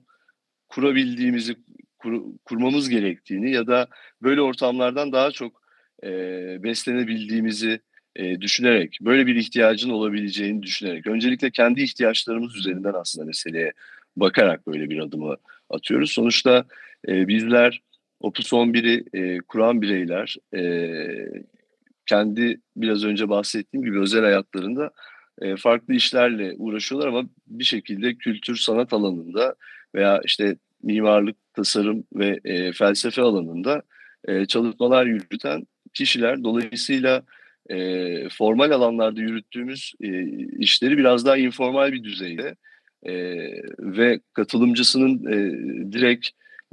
kurabildiğimizi, 0.69 1.55
kur, 1.99 2.23
kurmamız 2.45 2.89
gerektiğini 2.89 3.51
ya 3.51 3.67
da 3.67 3.87
böyle 4.21 4.41
ortamlardan 4.41 5.11
daha 5.11 5.31
çok 5.31 5.61
e, 6.03 6.09
beslenebildiğimizi 6.63 7.79
e, 8.17 8.41
düşünerek, 8.41 8.97
böyle 9.01 9.27
bir 9.27 9.35
ihtiyacın 9.35 9.89
olabileceğini 9.89 10.63
düşünerek, 10.63 11.07
öncelikle 11.07 11.51
kendi 11.51 11.81
ihtiyaçlarımız 11.81 12.55
üzerinden 12.55 12.93
aslında 12.93 13.25
meseleye 13.25 13.73
bakarak 14.15 14.67
böyle 14.67 14.89
bir 14.89 14.99
adımı 14.99 15.35
atıyoruz. 15.69 16.11
Sonuçta 16.11 16.65
e, 17.07 17.27
bizler 17.27 17.81
Opus 18.19 18.53
11'i 18.53 19.05
e, 19.13 19.37
kuran 19.37 19.81
bireyler 19.81 20.35
e, 20.55 20.97
kendi 22.05 22.61
biraz 22.75 23.03
önce 23.03 23.29
bahsettiğim 23.29 23.85
gibi 23.85 23.99
özel 23.99 24.21
hayatlarında 24.21 24.91
e, 25.41 25.55
farklı 25.55 25.93
işlerle 25.93 26.53
uğraşıyorlar 26.57 27.07
ama 27.07 27.23
bir 27.47 27.63
şekilde 27.63 28.15
kültür 28.15 28.55
sanat 28.55 28.93
alanında 28.93 29.55
veya 29.95 30.21
işte 30.25 30.57
mimarlık, 30.83 31.35
tasarım 31.53 32.03
ve 32.13 32.39
e, 32.45 32.71
felsefe 32.71 33.21
alanında 33.21 33.81
e, 34.27 34.45
çalışmalar 34.45 35.05
yürüten 35.05 35.67
kişiler. 35.93 36.43
Dolayısıyla 36.43 37.23
e, 37.69 38.29
formal 38.29 38.71
alanlarda 38.71 39.21
yürüttüğümüz 39.21 39.93
e, 40.01 40.23
işleri 40.59 40.97
biraz 40.97 41.25
daha 41.25 41.37
informal 41.37 41.91
bir 41.91 42.03
düzeyde 42.03 42.55
e, 43.03 43.13
ve 43.79 44.19
katılımcısının 44.33 45.25
e, 45.25 45.37
direkt 45.91 46.27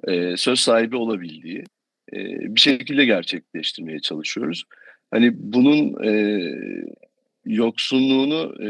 e, 0.09 0.37
söz 0.37 0.61
sahibi 0.61 0.97
olabildiği 0.97 1.65
e, 2.13 2.19
bir 2.55 2.61
şekilde 2.61 3.05
gerçekleştirmeye 3.05 4.01
çalışıyoruz. 4.01 4.65
Hani 5.11 5.31
bunun 5.35 6.05
e, 6.05 6.13
yoksunluğunu 7.45 8.55
e, 8.61 8.69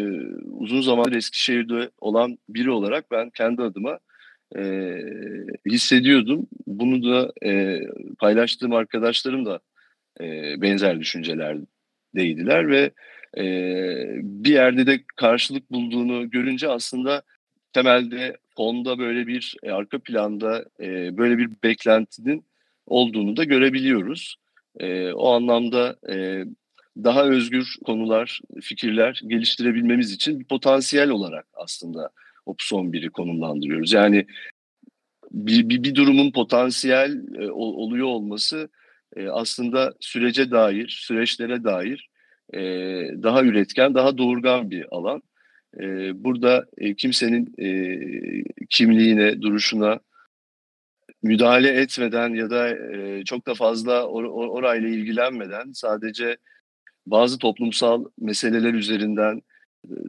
uzun 0.50 0.80
zamandır 0.80 1.12
Eskişehir'de 1.12 1.90
olan 2.00 2.38
biri 2.48 2.70
olarak 2.70 3.10
ben 3.10 3.30
kendi 3.30 3.62
adıma 3.62 3.98
e, 4.56 4.62
hissediyordum. 5.66 6.46
Bunu 6.66 7.04
da 7.04 7.32
e, 7.48 7.80
paylaştığım 8.18 8.72
arkadaşlarım 8.72 9.46
da 9.46 9.60
e, 10.20 10.24
benzer 10.62 11.00
düşüncelerdeydiler 12.14 12.68
ve 12.68 12.90
e, 13.36 13.44
bir 14.22 14.52
yerde 14.52 14.86
de 14.86 15.00
karşılık 15.16 15.70
bulduğunu 15.70 16.30
görünce 16.30 16.68
aslında 16.68 17.22
temelde 17.72 18.36
fonda 18.56 18.98
böyle 18.98 19.26
bir 19.26 19.56
e, 19.62 19.70
arka 19.70 19.98
planda 19.98 20.64
e, 20.80 21.16
böyle 21.18 21.38
bir 21.38 21.50
beklentinin 21.62 22.44
olduğunu 22.86 23.36
da 23.36 23.44
görebiliyoruz. 23.44 24.36
E, 24.80 25.12
o 25.12 25.32
anlamda 25.32 25.96
e, 26.12 26.44
daha 26.96 27.24
özgür 27.24 27.76
konular, 27.84 28.40
fikirler 28.62 29.20
geliştirebilmemiz 29.26 30.12
için 30.12 30.40
bir 30.40 30.44
potansiyel 30.44 31.10
olarak 31.10 31.46
aslında 31.54 32.10
Opus 32.46 32.72
11'i 32.72 33.10
konumlandırıyoruz. 33.10 33.92
Yani 33.92 34.26
bir, 35.30 35.68
bir, 35.68 35.82
bir 35.82 35.94
durumun 35.94 36.32
potansiyel 36.32 37.22
e, 37.38 37.50
oluyor 37.50 38.06
olması 38.06 38.68
e, 39.16 39.28
aslında 39.28 39.94
sürece 40.00 40.50
dair, 40.50 40.88
süreçlere 40.88 41.64
dair 41.64 42.08
e, 42.54 42.60
daha 43.22 43.42
üretken, 43.42 43.94
daha 43.94 44.18
doğurgan 44.18 44.70
bir 44.70 44.86
alan. 44.90 45.22
E, 45.80 45.84
burada 46.24 46.66
e, 46.78 46.94
kimsenin 46.94 47.54
e, 47.58 47.98
kimliğine, 48.70 49.42
duruşuna 49.42 50.00
müdahale 51.22 51.68
etmeden 51.68 52.34
ya 52.34 52.50
da 52.50 52.76
çok 53.24 53.46
da 53.46 53.54
fazla 53.54 54.06
or, 54.06 54.24
or, 54.24 54.48
orayla 54.48 54.88
ilgilenmeden 54.88 55.72
sadece 55.72 56.36
bazı 57.06 57.38
toplumsal 57.38 58.04
meseleler 58.20 58.74
üzerinden 58.74 59.42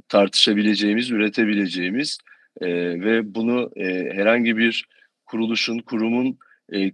tartışabileceğimiz, 0.08 1.12
üretebileceğimiz 1.12 2.18
ve 2.62 3.36
bunu 3.36 3.72
herhangi 4.12 4.58
bir 4.58 4.86
kuruluşun, 5.26 5.80
kurumun 5.80 6.38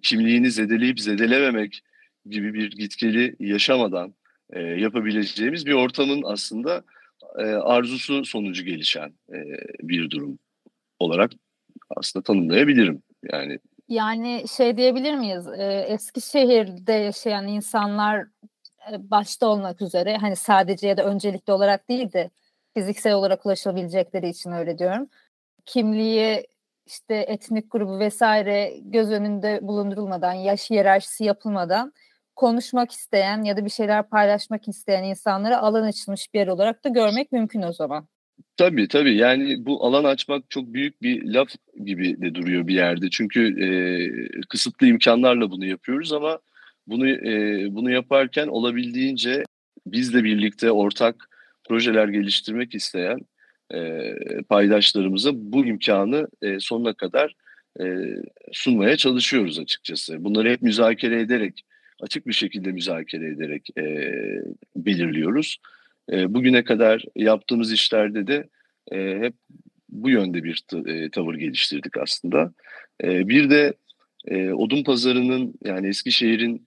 kimliğini 0.02 0.52
zedeleyip 0.52 1.00
zedelememek 1.00 1.82
gibi 2.26 2.54
bir 2.54 2.72
gitkeli 2.72 3.36
yaşamadan 3.40 4.14
e, 4.50 4.60
yapabileceğimiz 4.60 5.66
bir 5.66 5.74
ortamın 5.74 6.24
aslında 6.26 6.84
e, 7.38 7.44
arzusu 7.44 8.26
sonucu 8.26 8.66
gelişen 8.66 9.14
e, 9.30 9.38
bir 9.82 10.10
durum 10.10 10.40
olarak 11.00 11.32
aslında 11.90 12.24
tanımlayabilirim. 12.24 13.04
Yani 13.32 13.60
yani 13.92 14.46
şey 14.58 14.78
diyebilir 14.78 15.14
miyiz? 15.14 15.48
E, 15.48 15.86
Eskişehir'de 15.88 16.94
yaşayan 16.94 17.48
insanlar 17.48 18.20
e, 18.92 19.12
başta 19.12 19.48
olmak 19.48 19.82
üzere 19.82 20.18
hani 20.18 20.36
sadece 20.36 20.88
ya 20.88 20.98
da 20.98 21.06
öncelikli 21.06 21.52
olarak 21.52 21.90
değil 21.90 22.14
de 22.14 22.30
fiziksel 22.74 23.14
olarak 23.14 23.46
ulaşabilecekleri 23.46 24.30
için 24.30 24.52
öyle 24.52 24.78
diyorum. 24.78 25.10
Kimliği 25.66 26.48
işte 26.86 27.16
etnik 27.16 27.72
grubu 27.72 28.00
vesaire 28.00 28.74
göz 28.82 29.12
önünde 29.12 29.60
bulundurulmadan, 29.62 30.34
yaş 30.34 30.70
hiyerarşisi 30.70 31.24
yapılmadan 31.24 31.94
konuşmak 32.42 32.92
isteyen 32.92 33.44
ya 33.44 33.58
da 33.58 33.66
bir 33.66 33.70
şeyler 33.70 34.10
paylaşmak 34.10 34.68
isteyen 34.68 35.04
insanlara 35.04 35.58
alan 35.58 35.84
açılmış 35.84 36.34
bir 36.34 36.40
yer 36.40 36.48
olarak 36.48 36.86
da 36.86 36.90
görmek 36.90 37.32
mümkün 37.32 37.62
o 37.62 37.74
zaman. 37.74 38.08
Tabii 38.58 38.88
tabii 38.88 39.16
yani 39.16 39.66
bu 39.66 39.86
alan 39.86 40.04
açmak 40.04 40.50
çok 40.50 40.74
büyük 40.74 41.02
bir 41.02 41.34
laf 41.34 41.50
gibi 41.86 42.22
de 42.22 42.36
duruyor 42.36 42.68
bir 42.68 42.74
yerde. 42.74 43.10
Çünkü 43.10 43.64
e, 43.66 43.70
kısıtlı 44.50 44.88
imkanlarla 44.88 45.52
bunu 45.52 45.66
yapıyoruz 45.66 46.14
ama 46.14 46.40
bunu 46.88 47.10
e, 47.10 47.66
bunu 47.76 47.92
yaparken 47.92 48.48
olabildiğince 48.48 49.44
bizle 49.86 50.24
birlikte 50.24 50.72
ortak 50.72 51.30
projeler 51.70 52.08
geliştirmek 52.08 52.76
isteyen 52.76 53.20
e, 53.74 54.14
paydaşlarımıza 54.50 55.32
bu 55.34 55.66
imkanı 55.66 56.28
e, 56.42 56.60
sonuna 56.60 56.94
kadar 56.94 57.36
e, 57.80 57.86
sunmaya 58.52 58.98
çalışıyoruz 58.98 59.60
açıkçası. 59.60 60.24
Bunları 60.24 60.50
hep 60.50 60.62
müzakere 60.62 61.22
ederek 61.22 61.66
açık 62.02 62.28
bir 62.28 62.34
şekilde 62.34 62.72
müzakere 62.72 63.28
ederek 63.28 63.70
e, 63.78 63.84
belirliyoruz. 64.76 65.58
E, 66.12 66.34
bugüne 66.34 66.64
kadar 66.64 67.06
yaptığımız 67.16 67.74
işlerde 67.74 68.28
de 68.28 68.50
e, 68.92 69.20
hep 69.20 69.34
bu 69.90 70.10
yönde 70.10 70.44
bir 70.44 70.64
e, 70.86 71.10
tavır 71.10 71.36
geliştirdik 71.36 71.98
aslında. 71.98 72.54
E, 73.04 73.28
bir 73.28 73.50
de 73.50 73.74
e, 74.28 74.52
odun 74.52 74.84
pazarının 74.84 75.54
yani 75.64 75.88
Eskişehir'in 75.88 76.66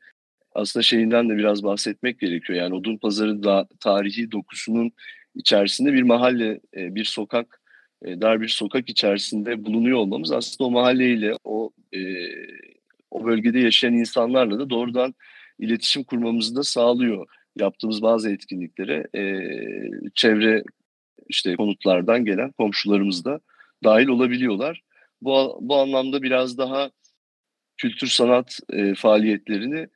aslında 0.52 0.82
şeyinden 0.82 1.28
de 1.28 1.36
biraz 1.36 1.62
bahsetmek 1.62 2.20
gerekiyor. 2.20 2.58
Yani 2.58 2.74
odun 2.74 2.96
pazarı 2.96 3.42
da 3.42 3.68
tarihi 3.80 4.32
dokusunun 4.32 4.92
içerisinde 5.34 5.92
bir 5.92 6.02
mahalle, 6.02 6.60
e, 6.76 6.94
bir 6.94 7.04
sokak, 7.04 7.60
e, 8.04 8.20
dar 8.20 8.40
bir 8.40 8.48
sokak 8.48 8.88
içerisinde 8.88 9.64
bulunuyor 9.64 9.98
olmamız 9.98 10.32
aslında 10.32 10.68
o 10.68 10.70
mahalleyle, 10.70 11.32
o 11.44 11.70
e, 11.92 12.00
o 13.14 13.24
bölgede 13.24 13.58
yaşayan 13.58 13.94
insanlarla 13.94 14.58
da 14.58 14.70
doğrudan 14.70 15.14
iletişim 15.58 16.04
kurmamızı 16.04 16.56
da 16.56 16.62
sağlıyor. 16.62 17.26
Yaptığımız 17.56 18.02
bazı 18.02 18.30
etkinliklere 18.30 19.06
e, 19.14 19.22
çevre 20.14 20.64
işte 21.28 21.56
konutlardan 21.56 22.24
gelen 22.24 22.52
komşularımız 22.52 23.24
da 23.24 23.40
dahil 23.84 24.08
olabiliyorlar. 24.08 24.82
Bu, 25.22 25.58
bu 25.60 25.76
anlamda 25.76 26.22
biraz 26.22 26.58
daha 26.58 26.90
kültür 27.76 28.06
sanat 28.06 28.58
e, 28.72 28.94
faaliyetlerini 28.94 29.88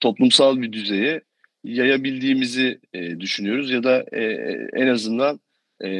toplumsal 0.00 0.62
bir 0.62 0.72
düzeye 0.72 1.20
yayabildiğimizi 1.64 2.80
e, 2.92 3.20
düşünüyoruz 3.20 3.70
ya 3.70 3.82
da 3.82 4.04
e, 4.12 4.22
en 4.72 4.86
azından 4.86 5.40
e, 5.84 5.90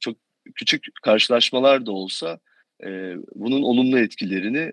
çok 0.00 0.16
küçük 0.54 0.86
karşılaşmalar 1.02 1.86
da 1.86 1.92
olsa 1.92 2.38
e, 2.84 3.14
bunun 3.34 3.62
olumlu 3.62 3.98
etkilerini 3.98 4.72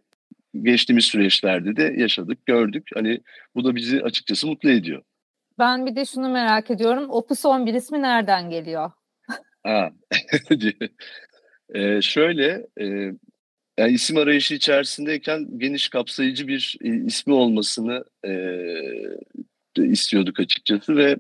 geçtiğimiz 0.62 1.06
süreçlerde 1.06 1.76
de 1.76 1.94
yaşadık, 1.98 2.46
gördük. 2.46 2.88
Hani 2.94 3.20
bu 3.56 3.64
da 3.64 3.76
bizi 3.76 4.02
açıkçası 4.02 4.48
mutlu 4.48 4.70
ediyor. 4.72 5.04
Ben 5.60 5.86
bir 5.86 5.96
de 5.96 6.06
şunu 6.06 6.30
merak 6.30 6.72
ediyorum. 6.72 7.10
Opus 7.10 7.46
11 7.46 7.74
ismi 7.74 8.02
nereden 8.02 8.50
geliyor? 8.50 8.92
Ha. 9.64 9.92
ee, 11.76 12.02
şöyle, 12.02 12.68
e, 12.80 12.86
yani 13.78 13.92
isim 13.92 14.18
arayışı 14.18 14.54
içerisindeyken 14.54 15.48
geniş 15.58 15.90
kapsayıcı 15.90 16.48
bir 16.48 16.78
e, 16.82 17.06
ismi 17.06 17.34
olmasını 17.34 18.04
e, 18.26 18.34
istiyorduk 19.78 20.40
açıkçası 20.40 20.96
ve 20.96 21.16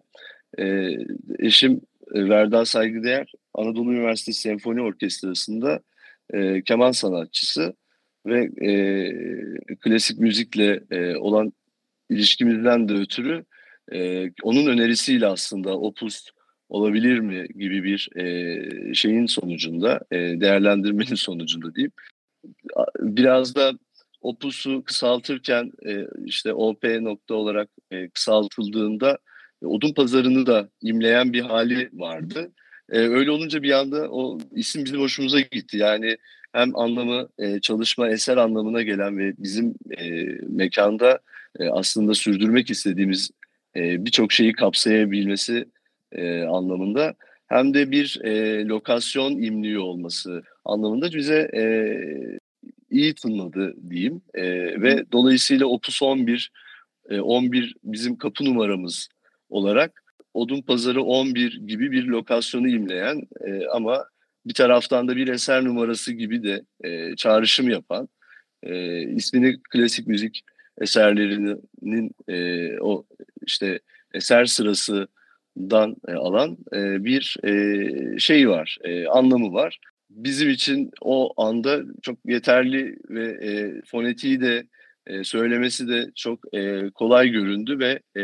e, 0.60 0.96
eşim 1.40 1.82
e, 2.14 2.30
Verda 2.30 2.66
Saygıdeğer 2.66 3.32
Anadolu 3.54 3.94
Üniversitesi 3.94 4.42
Senfoni 4.42 4.82
Orkestrası'nda 4.82 5.80
e, 6.34 6.62
keman 6.62 6.92
sanatçısı 6.92 7.74
ve 8.26 8.50
e, 8.68 9.76
klasik 9.76 10.20
müzikle 10.20 10.84
e, 10.92 11.16
olan 11.16 11.54
ilişkimizden 12.10 12.90
de 12.90 12.94
ötürü 12.94 13.46
e, 13.92 14.30
onun 14.44 14.66
önerisiyle 14.66 15.28
aslında 15.28 15.78
Opus 15.78 16.30
olabilir 16.70 17.20
mi 17.20 17.48
gibi 17.48 17.84
bir 17.84 18.10
e, 18.16 18.94
şeyin 18.94 19.26
sonucunda, 19.26 20.00
e, 20.12 20.18
değerlendirmenin 20.18 21.16
sonucunda 21.16 21.76
diyeyim. 21.76 21.92
Biraz 23.00 23.56
da 23.56 23.74
Opus'u 24.22 24.84
kısaltırken 24.84 25.72
e, 25.86 26.08
işte 26.26 26.54
OP 26.54 26.84
nokta 26.84 27.36
olarak 27.36 27.70
e, 27.92 28.10
kısaltıldığında 28.10 29.18
e, 29.64 29.66
odun 29.66 29.94
pazarını 29.94 30.46
da 30.46 30.70
imleyen 30.82 31.34
bir 31.34 31.42
hali 31.42 31.90
vardı. 31.94 32.52
E, 32.92 32.98
öyle 32.98 33.32
olunca 33.32 33.64
bir 33.64 33.72
anda 33.72 34.10
o 34.12 34.40
isim 34.52 34.86
bizim 34.86 35.00
hoşumuza 35.00 35.40
gitti. 35.40 35.78
Yani 35.78 36.18
hem 36.54 36.76
anlamı 36.76 37.30
e, 37.38 37.60
çalışma 37.60 38.10
eser 38.10 38.38
anlamına 38.38 38.82
gelen 38.82 39.18
ve 39.18 39.34
bizim 39.38 39.74
e, 39.98 40.22
mekanda 40.50 41.20
e, 41.60 41.70
aslında 41.70 42.14
sürdürmek 42.14 42.70
istediğimiz 42.70 43.32
e, 43.76 44.06
birçok 44.06 44.32
şeyi 44.32 44.54
kapsayabilmesi 44.54 45.66
e, 46.12 46.44
anlamında 46.44 47.16
hem 47.48 47.74
de 47.74 47.92
bir 47.92 48.20
e, 48.24 48.66
lokasyon 48.66 49.32
imliği 49.32 49.80
olması 49.80 50.44
anlamında 50.66 51.14
bize 51.14 51.50
e, 51.54 51.64
iyi 52.92 53.16
tınladı 53.16 53.74
diyeyim. 53.90 54.22
E, 54.34 54.44
ve 54.82 55.06
dolayısıyla 55.12 55.66
Opus 55.66 56.02
11 56.02 56.52
e, 57.10 57.20
11 57.20 57.76
bizim 57.84 58.18
kapı 58.18 58.46
numaramız 58.46 59.10
olarak 59.50 60.04
Odun 60.34 60.62
Pazarı 60.62 61.04
11 61.04 61.62
gibi 61.68 61.92
bir 61.92 62.04
lokasyonu 62.04 62.70
imleyen 62.70 63.22
e, 63.46 63.68
ama 63.68 64.06
bir 64.46 64.54
taraftan 64.54 65.08
da 65.08 65.16
bir 65.16 65.28
eser 65.28 65.66
numarası 65.66 66.14
gibi 66.14 66.44
de 66.44 66.62
e, 66.84 67.16
çağrışım 67.16 67.70
yapan 67.70 68.10
e, 68.64 69.02
ismini 69.02 69.58
klasik 69.64 70.08
müzik 70.08 70.42
eserlerinin 70.82 72.12
e, 72.28 72.80
o 72.80 73.06
işte 73.46 73.80
eser 74.14 74.46
sırasından 74.46 75.96
e, 76.08 76.14
alan 76.14 76.58
e, 76.74 77.04
bir 77.04 77.38
e, 77.44 78.20
şey 78.20 78.50
var, 78.50 78.78
e, 78.84 79.08
anlamı 79.08 79.54
var. 79.54 79.80
Bizim 80.10 80.50
için 80.50 80.92
o 81.02 81.44
anda 81.44 81.80
çok 82.02 82.18
yeterli 82.26 82.96
ve 83.10 83.26
e, 83.26 83.82
fonetiği 83.86 84.42
de 84.42 84.68
e, 85.08 85.24
söylemesi 85.24 85.88
de 85.88 86.12
çok 86.16 86.56
e, 86.56 86.90
kolay 86.90 87.30
göründü 87.30 87.80
ve 87.80 88.00
e, 88.22 88.24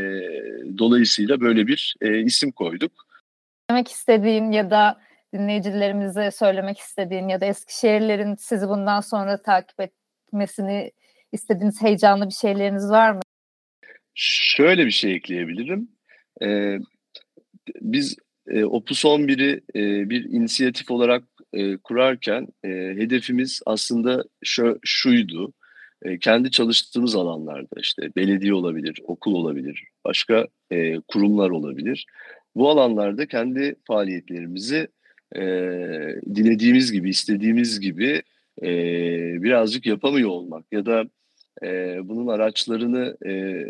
dolayısıyla 0.77 1.41
böyle 1.41 1.67
bir 1.67 1.95
e, 2.01 2.19
isim 2.19 2.51
koyduk. 2.51 2.91
Demek 3.69 3.87
istediğin 3.87 4.51
ya 4.51 4.71
da 4.71 5.01
dinleyicilerimize 5.33 6.31
söylemek 6.31 6.77
istediğin 6.77 7.27
ya 7.27 7.41
da 7.41 7.45
Eskişehirlerin 7.45 8.35
sizi 8.35 8.67
bundan 8.67 9.01
sonra 9.01 9.41
takip 9.41 9.79
etmesini 9.79 10.91
istediğiniz 11.31 11.81
heyecanlı 11.81 12.25
bir 12.25 12.33
şeyleriniz 12.33 12.89
var 12.89 13.11
mı? 13.11 13.19
Şöyle 14.13 14.85
bir 14.85 14.91
şey 14.91 15.15
ekleyebilirim. 15.15 15.89
Ee, 16.41 16.77
biz 17.81 18.15
e, 18.47 18.65
Opus 18.65 19.05
11'i 19.05 19.61
e, 19.75 20.09
bir 20.09 20.25
inisiyatif 20.25 20.91
olarak 20.91 21.23
e, 21.53 21.77
kurarken 21.77 22.47
e, 22.63 22.69
hedefimiz 22.69 23.61
aslında 23.65 24.23
şu, 24.43 24.79
şuydu. 24.85 25.53
E, 26.01 26.19
kendi 26.19 26.51
çalıştığımız 26.51 27.15
alanlarda 27.15 27.75
işte 27.79 28.15
belediye 28.15 28.53
olabilir, 28.53 29.01
okul 29.03 29.33
olabilir, 29.35 29.83
başka 30.05 30.47
e, 30.71 30.99
kurumlar 31.07 31.49
olabilir. 31.49 32.05
Bu 32.55 32.69
alanlarda 32.69 33.27
kendi 33.27 33.75
faaliyetlerimizi 33.87 34.87
e, 35.35 35.41
dilediğimiz 36.35 36.91
gibi, 36.91 37.09
istediğimiz 37.09 37.79
gibi 37.79 38.21
e, 38.61 38.69
birazcık 39.43 39.85
yapamıyor 39.85 40.29
olmak 40.29 40.65
ya 40.71 40.85
da 40.85 41.03
e, 41.63 41.99
bunun 42.03 42.27
araçlarını 42.27 43.17
e, 43.25 43.63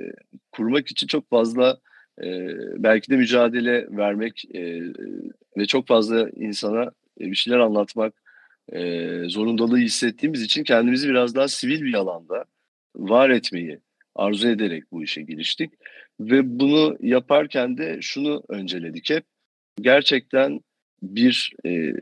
kurmak 0.51 0.87
için 0.87 1.07
çok 1.07 1.29
fazla 1.29 1.77
e, 2.23 2.47
belki 2.83 3.11
de 3.11 3.15
mücadele 3.15 3.87
vermek 3.89 4.55
e, 4.55 4.81
ve 5.57 5.65
çok 5.65 5.87
fazla 5.87 6.29
insana 6.29 6.91
e, 7.21 7.25
bir 7.25 7.35
şeyler 7.35 7.59
anlatmak 7.59 8.13
e, 8.71 9.21
zorundalığı 9.27 9.77
hissettiğimiz 9.77 10.41
için 10.41 10.63
kendimizi 10.63 11.09
biraz 11.09 11.35
daha 11.35 11.47
sivil 11.47 11.81
bir 11.81 11.93
alanda 11.93 12.45
var 12.95 13.29
etmeyi 13.29 13.79
arzu 14.15 14.47
ederek 14.47 14.83
bu 14.91 15.03
işe 15.03 15.21
giriştik. 15.21 15.73
Ve 16.19 16.59
bunu 16.59 16.97
yaparken 17.01 17.77
de 17.77 17.97
şunu 18.01 18.43
önceledik 18.49 19.09
hep. 19.09 19.23
Gerçekten 19.81 20.59
bir 21.01 21.53
e, 21.65 21.93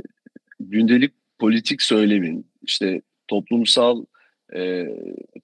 gündelik 0.59 1.13
politik 1.39 1.81
söylemin, 1.81 2.47
işte 2.61 3.01
toplumsal 3.27 4.05
e, 4.55 4.87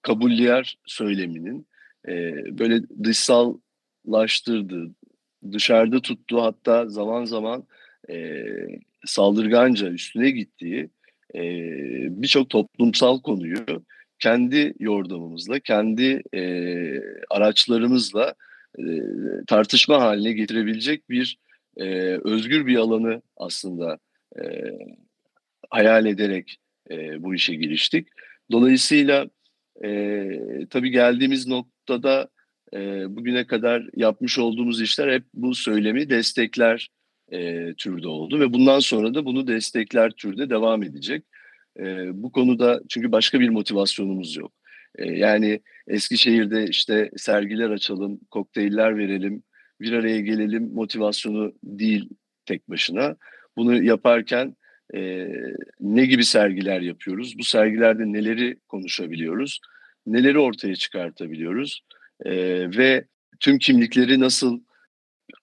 kabulliyar 0.02 0.78
söyleminin 0.86 1.66
e, 2.08 2.34
böyle 2.58 2.80
dışsallaştırdığı, 3.04 4.94
dışarıda 5.52 6.00
tuttuğu 6.00 6.42
hatta 6.42 6.88
zaman 6.88 7.24
zaman 7.24 7.64
e, 8.10 8.44
saldırganca 9.06 9.90
üstüne 9.90 10.30
gittiği 10.30 10.90
e, 11.34 11.42
birçok 12.22 12.50
toplumsal 12.50 13.20
konuyu 13.20 13.64
kendi 14.18 14.74
yordamımızla, 14.78 15.60
kendi 15.60 16.22
e, 16.34 16.42
araçlarımızla 17.30 18.34
e, 18.78 18.82
tartışma 19.46 20.00
haline 20.00 20.32
getirebilecek 20.32 21.10
bir 21.10 21.38
e, 21.76 22.18
özgür 22.24 22.66
bir 22.66 22.76
alanı 22.76 23.22
aslında 23.36 23.98
e, 24.36 24.42
hayal 25.70 26.06
ederek 26.06 26.56
e, 26.90 27.22
bu 27.22 27.34
işe 27.34 27.54
giriştik. 27.54 28.08
Dolayısıyla 28.50 29.26
e, 29.84 30.28
tabii 30.70 30.90
geldiğimiz 30.90 31.46
noktada 31.46 32.28
e, 32.74 32.78
bugüne 33.16 33.46
kadar 33.46 33.88
yapmış 33.96 34.38
olduğumuz 34.38 34.82
işler 34.82 35.12
hep 35.12 35.24
bu 35.34 35.54
söylemi 35.54 36.10
destekler 36.10 36.90
e, 37.32 37.74
türde 37.74 38.08
oldu 38.08 38.40
ve 38.40 38.52
bundan 38.52 38.78
sonra 38.78 39.14
da 39.14 39.24
bunu 39.24 39.46
destekler 39.46 40.10
türde 40.10 40.50
devam 40.50 40.82
edecek. 40.82 41.24
E, 41.78 41.84
bu 42.22 42.32
konuda 42.32 42.80
çünkü 42.88 43.12
başka 43.12 43.40
bir 43.40 43.48
motivasyonumuz 43.48 44.36
yok. 44.36 44.52
E, 44.98 45.12
yani 45.12 45.60
Eskişehir'de 45.88 46.66
işte 46.66 47.10
sergiler 47.16 47.70
açalım, 47.70 48.20
kokteyller 48.30 48.98
verelim, 48.98 49.42
bir 49.82 49.92
araya 49.92 50.20
gelelim 50.20 50.70
motivasyonu 50.74 51.52
değil 51.64 52.08
tek 52.46 52.70
başına. 52.70 53.16
Bunu 53.56 53.82
yaparken 53.82 54.56
e, 54.94 55.28
ne 55.80 56.06
gibi 56.06 56.24
sergiler 56.24 56.80
yapıyoruz? 56.80 57.38
Bu 57.38 57.44
sergilerde 57.44 58.12
neleri 58.12 58.56
konuşabiliyoruz? 58.68 59.60
Neleri 60.06 60.38
ortaya 60.38 60.76
çıkartabiliyoruz? 60.76 61.80
E, 62.24 62.34
ve 62.78 63.04
tüm 63.40 63.58
kimlikleri 63.58 64.20
nasıl 64.20 64.60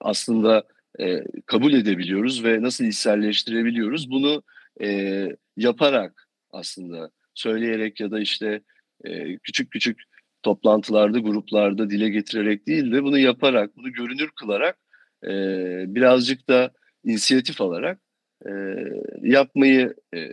aslında 0.01 0.63
e, 0.99 1.23
kabul 1.45 1.73
edebiliyoruz 1.73 2.43
ve 2.43 2.61
nasıl 2.61 2.85
içselleştirebiliyoruz? 2.85 4.09
Bunu 4.09 4.43
e, 4.81 5.27
yaparak 5.57 6.27
aslında 6.51 7.11
söyleyerek 7.33 7.99
ya 7.99 8.11
da 8.11 8.19
işte 8.19 8.61
e, 9.03 9.37
küçük 9.37 9.71
küçük 9.71 10.01
toplantılarda, 10.43 11.19
gruplarda 11.19 11.89
dile 11.89 12.09
getirerek 12.09 12.67
değil 12.67 12.91
de 12.91 13.03
bunu 13.03 13.19
yaparak, 13.19 13.77
bunu 13.77 13.91
görünür 13.91 14.29
kılarak 14.39 14.77
e, 15.23 15.29
birazcık 15.95 16.49
da 16.49 16.71
inisiyatif 17.03 17.61
alarak 17.61 17.99
e, 18.45 18.51
yapmayı 19.21 19.95
e, 20.15 20.29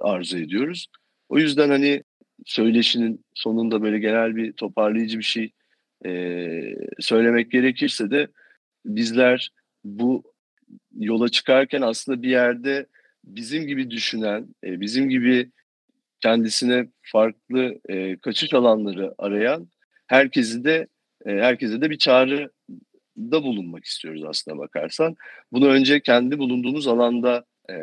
arzu 0.00 0.38
ediyoruz. 0.38 0.86
O 1.28 1.38
yüzden 1.38 1.68
hani 1.68 2.02
söyleşinin 2.44 3.24
sonunda 3.34 3.82
böyle 3.82 3.98
genel 3.98 4.36
bir 4.36 4.52
toparlayıcı 4.52 5.18
bir 5.18 5.24
şey 5.24 5.52
e, 6.06 6.10
söylemek 7.00 7.50
gerekirse 7.50 8.10
de 8.10 8.28
bizler 8.86 9.50
bu 9.84 10.22
yola 10.98 11.28
çıkarken 11.28 11.82
aslında 11.82 12.22
bir 12.22 12.30
yerde 12.30 12.86
bizim 13.24 13.66
gibi 13.66 13.90
düşünen, 13.90 14.46
e, 14.64 14.80
bizim 14.80 15.08
gibi 15.08 15.50
kendisine 16.26 16.88
farklı 17.02 17.78
e, 17.88 18.16
kaçış 18.16 18.54
alanları 18.54 19.14
arayan 19.18 19.68
herkesi 20.06 20.64
de 20.64 20.86
e, 21.26 21.30
herkese 21.30 21.80
de 21.80 21.90
bir 21.90 21.98
çağrı 21.98 22.50
da 23.18 23.42
bulunmak 23.42 23.84
istiyoruz 23.84 24.24
aslına 24.24 24.58
bakarsan. 24.58 25.16
Bunu 25.52 25.68
önce 25.68 26.00
kendi 26.00 26.38
bulunduğumuz 26.38 26.88
alanda, 26.88 27.44
e, 27.70 27.74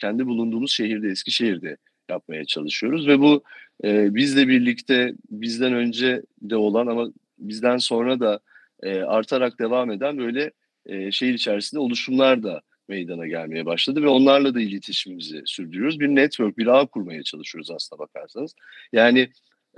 kendi 0.00 0.26
bulunduğumuz 0.26 0.72
şehirde, 0.72 1.08
Eskişehir'de 1.08 1.76
yapmaya 2.10 2.44
çalışıyoruz 2.44 3.08
ve 3.08 3.20
bu 3.20 3.42
e, 3.84 4.14
bizle 4.14 4.48
birlikte 4.48 5.14
bizden 5.30 5.72
önce 5.74 6.22
de 6.42 6.56
olan 6.56 6.86
ama 6.86 7.08
bizden 7.38 7.76
sonra 7.76 8.20
da 8.20 8.40
e, 8.82 9.00
artarak 9.00 9.58
devam 9.58 9.90
eden 9.90 10.18
böyle 10.18 10.50
e, 10.86 11.10
şehir 11.10 11.34
içerisinde 11.34 11.80
oluşumlar 11.80 12.42
da 12.42 12.60
meydana 12.88 13.26
gelmeye 13.26 13.66
başladı 13.66 14.02
ve 14.02 14.08
onlarla 14.08 14.54
da 14.54 14.60
iletişimimizi 14.60 15.42
sürdürüyoruz. 15.44 16.00
Bir 16.00 16.08
network, 16.08 16.58
bir 16.58 16.66
ağ 16.66 16.86
kurmaya 16.86 17.22
çalışıyoruz 17.22 17.70
aslına 17.70 17.98
bakarsanız. 17.98 18.54
Yani 18.92 19.28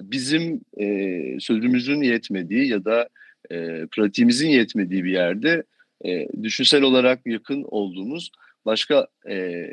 bizim 0.01 0.61
e, 0.81 1.41
sözümüzün 1.41 2.03
yetmediği 2.03 2.69
ya 2.69 2.85
da 2.85 3.09
e, 3.51 3.87
pratiğimizin 3.87 4.49
yetmediği 4.49 5.05
bir 5.05 5.13
yerde 5.13 5.65
e, 6.05 6.29
düşünsel 6.43 6.83
olarak 6.83 7.27
yakın 7.27 7.65
olduğumuz 7.69 8.31
başka 8.67 9.07
e, 9.29 9.67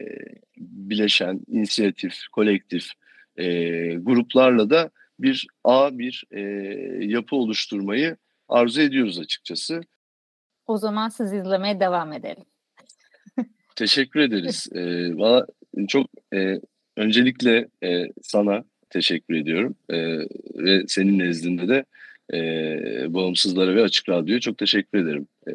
bileşen, 0.57 1.39
inisiyatif, 1.47 2.27
kolektif 2.31 2.91
e, 3.37 3.45
gruplarla 3.95 4.69
da 4.69 4.89
bir 5.19 5.47
A, 5.63 5.97
bir 5.97 6.23
e, 6.31 6.41
yapı 7.05 7.35
oluşturmayı 7.35 8.17
arzu 8.49 8.81
ediyoruz 8.81 9.19
açıkçası. 9.19 9.81
O 10.67 10.77
zaman 10.77 11.09
siz 11.09 11.33
izlemeye 11.33 11.79
devam 11.79 12.13
edelim. 12.13 12.45
Teşekkür 13.75 14.19
ederiz. 14.19 14.67
e, 14.75 14.79
bana 15.17 15.45
çok 15.87 16.07
e, 16.33 16.59
öncelikle 16.97 17.67
e, 17.83 18.07
sana 18.21 18.63
teşekkür 18.89 19.35
ediyorum 19.35 19.75
e, 19.89 19.97
ve 20.55 20.87
senin 20.87 21.19
nezdinde 21.19 21.67
de 21.67 21.85
e, 22.33 23.13
bağımsızlara 23.13 23.75
ve 23.75 23.81
açık 23.81 24.09
radyoya 24.09 24.39
çok 24.39 24.57
teşekkür 24.57 24.97
ederim 24.97 25.27
e, 25.47 25.51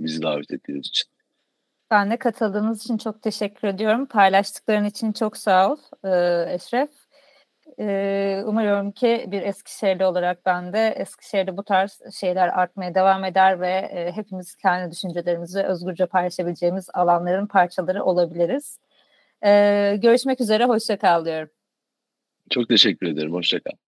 bizi 0.00 0.22
davet 0.22 0.50
ettiğiniz 0.50 0.86
için. 0.86 1.08
Ben 1.90 2.10
de 2.10 2.16
katıldığınız 2.16 2.84
için 2.84 2.98
çok 2.98 3.22
teşekkür 3.22 3.68
ediyorum. 3.68 4.06
Paylaştıkların 4.06 4.84
için 4.84 5.12
çok 5.12 5.36
sağ 5.36 5.72
ol 5.72 5.76
e, 6.04 6.54
Eşref. 6.54 6.90
E, 7.78 8.42
umarım 8.46 8.92
ki 8.92 9.24
bir 9.28 9.42
Eskişehirli 9.42 10.04
olarak 10.04 10.46
ben 10.46 10.72
de 10.72 10.88
Eskişehir'de 10.88 11.56
bu 11.56 11.62
tarz 11.62 12.00
şeyler 12.20 12.48
artmaya 12.48 12.94
devam 12.94 13.24
eder 13.24 13.60
ve 13.60 14.12
hepimiz 14.14 14.56
kendi 14.56 14.90
düşüncelerimizi 14.90 15.62
özgürce 15.62 16.06
paylaşabileceğimiz 16.06 16.88
alanların 16.94 17.46
parçaları 17.46 18.04
olabiliriz. 18.04 18.78
Görüşmek 20.02 20.40
üzere, 20.40 20.64
hoşça 20.64 20.98
kal 20.98 21.24
diyorum. 21.24 21.50
Çok 22.50 22.68
teşekkür 22.68 23.06
ederim, 23.06 23.32
hoşça 23.32 23.60
kal. 23.60 23.83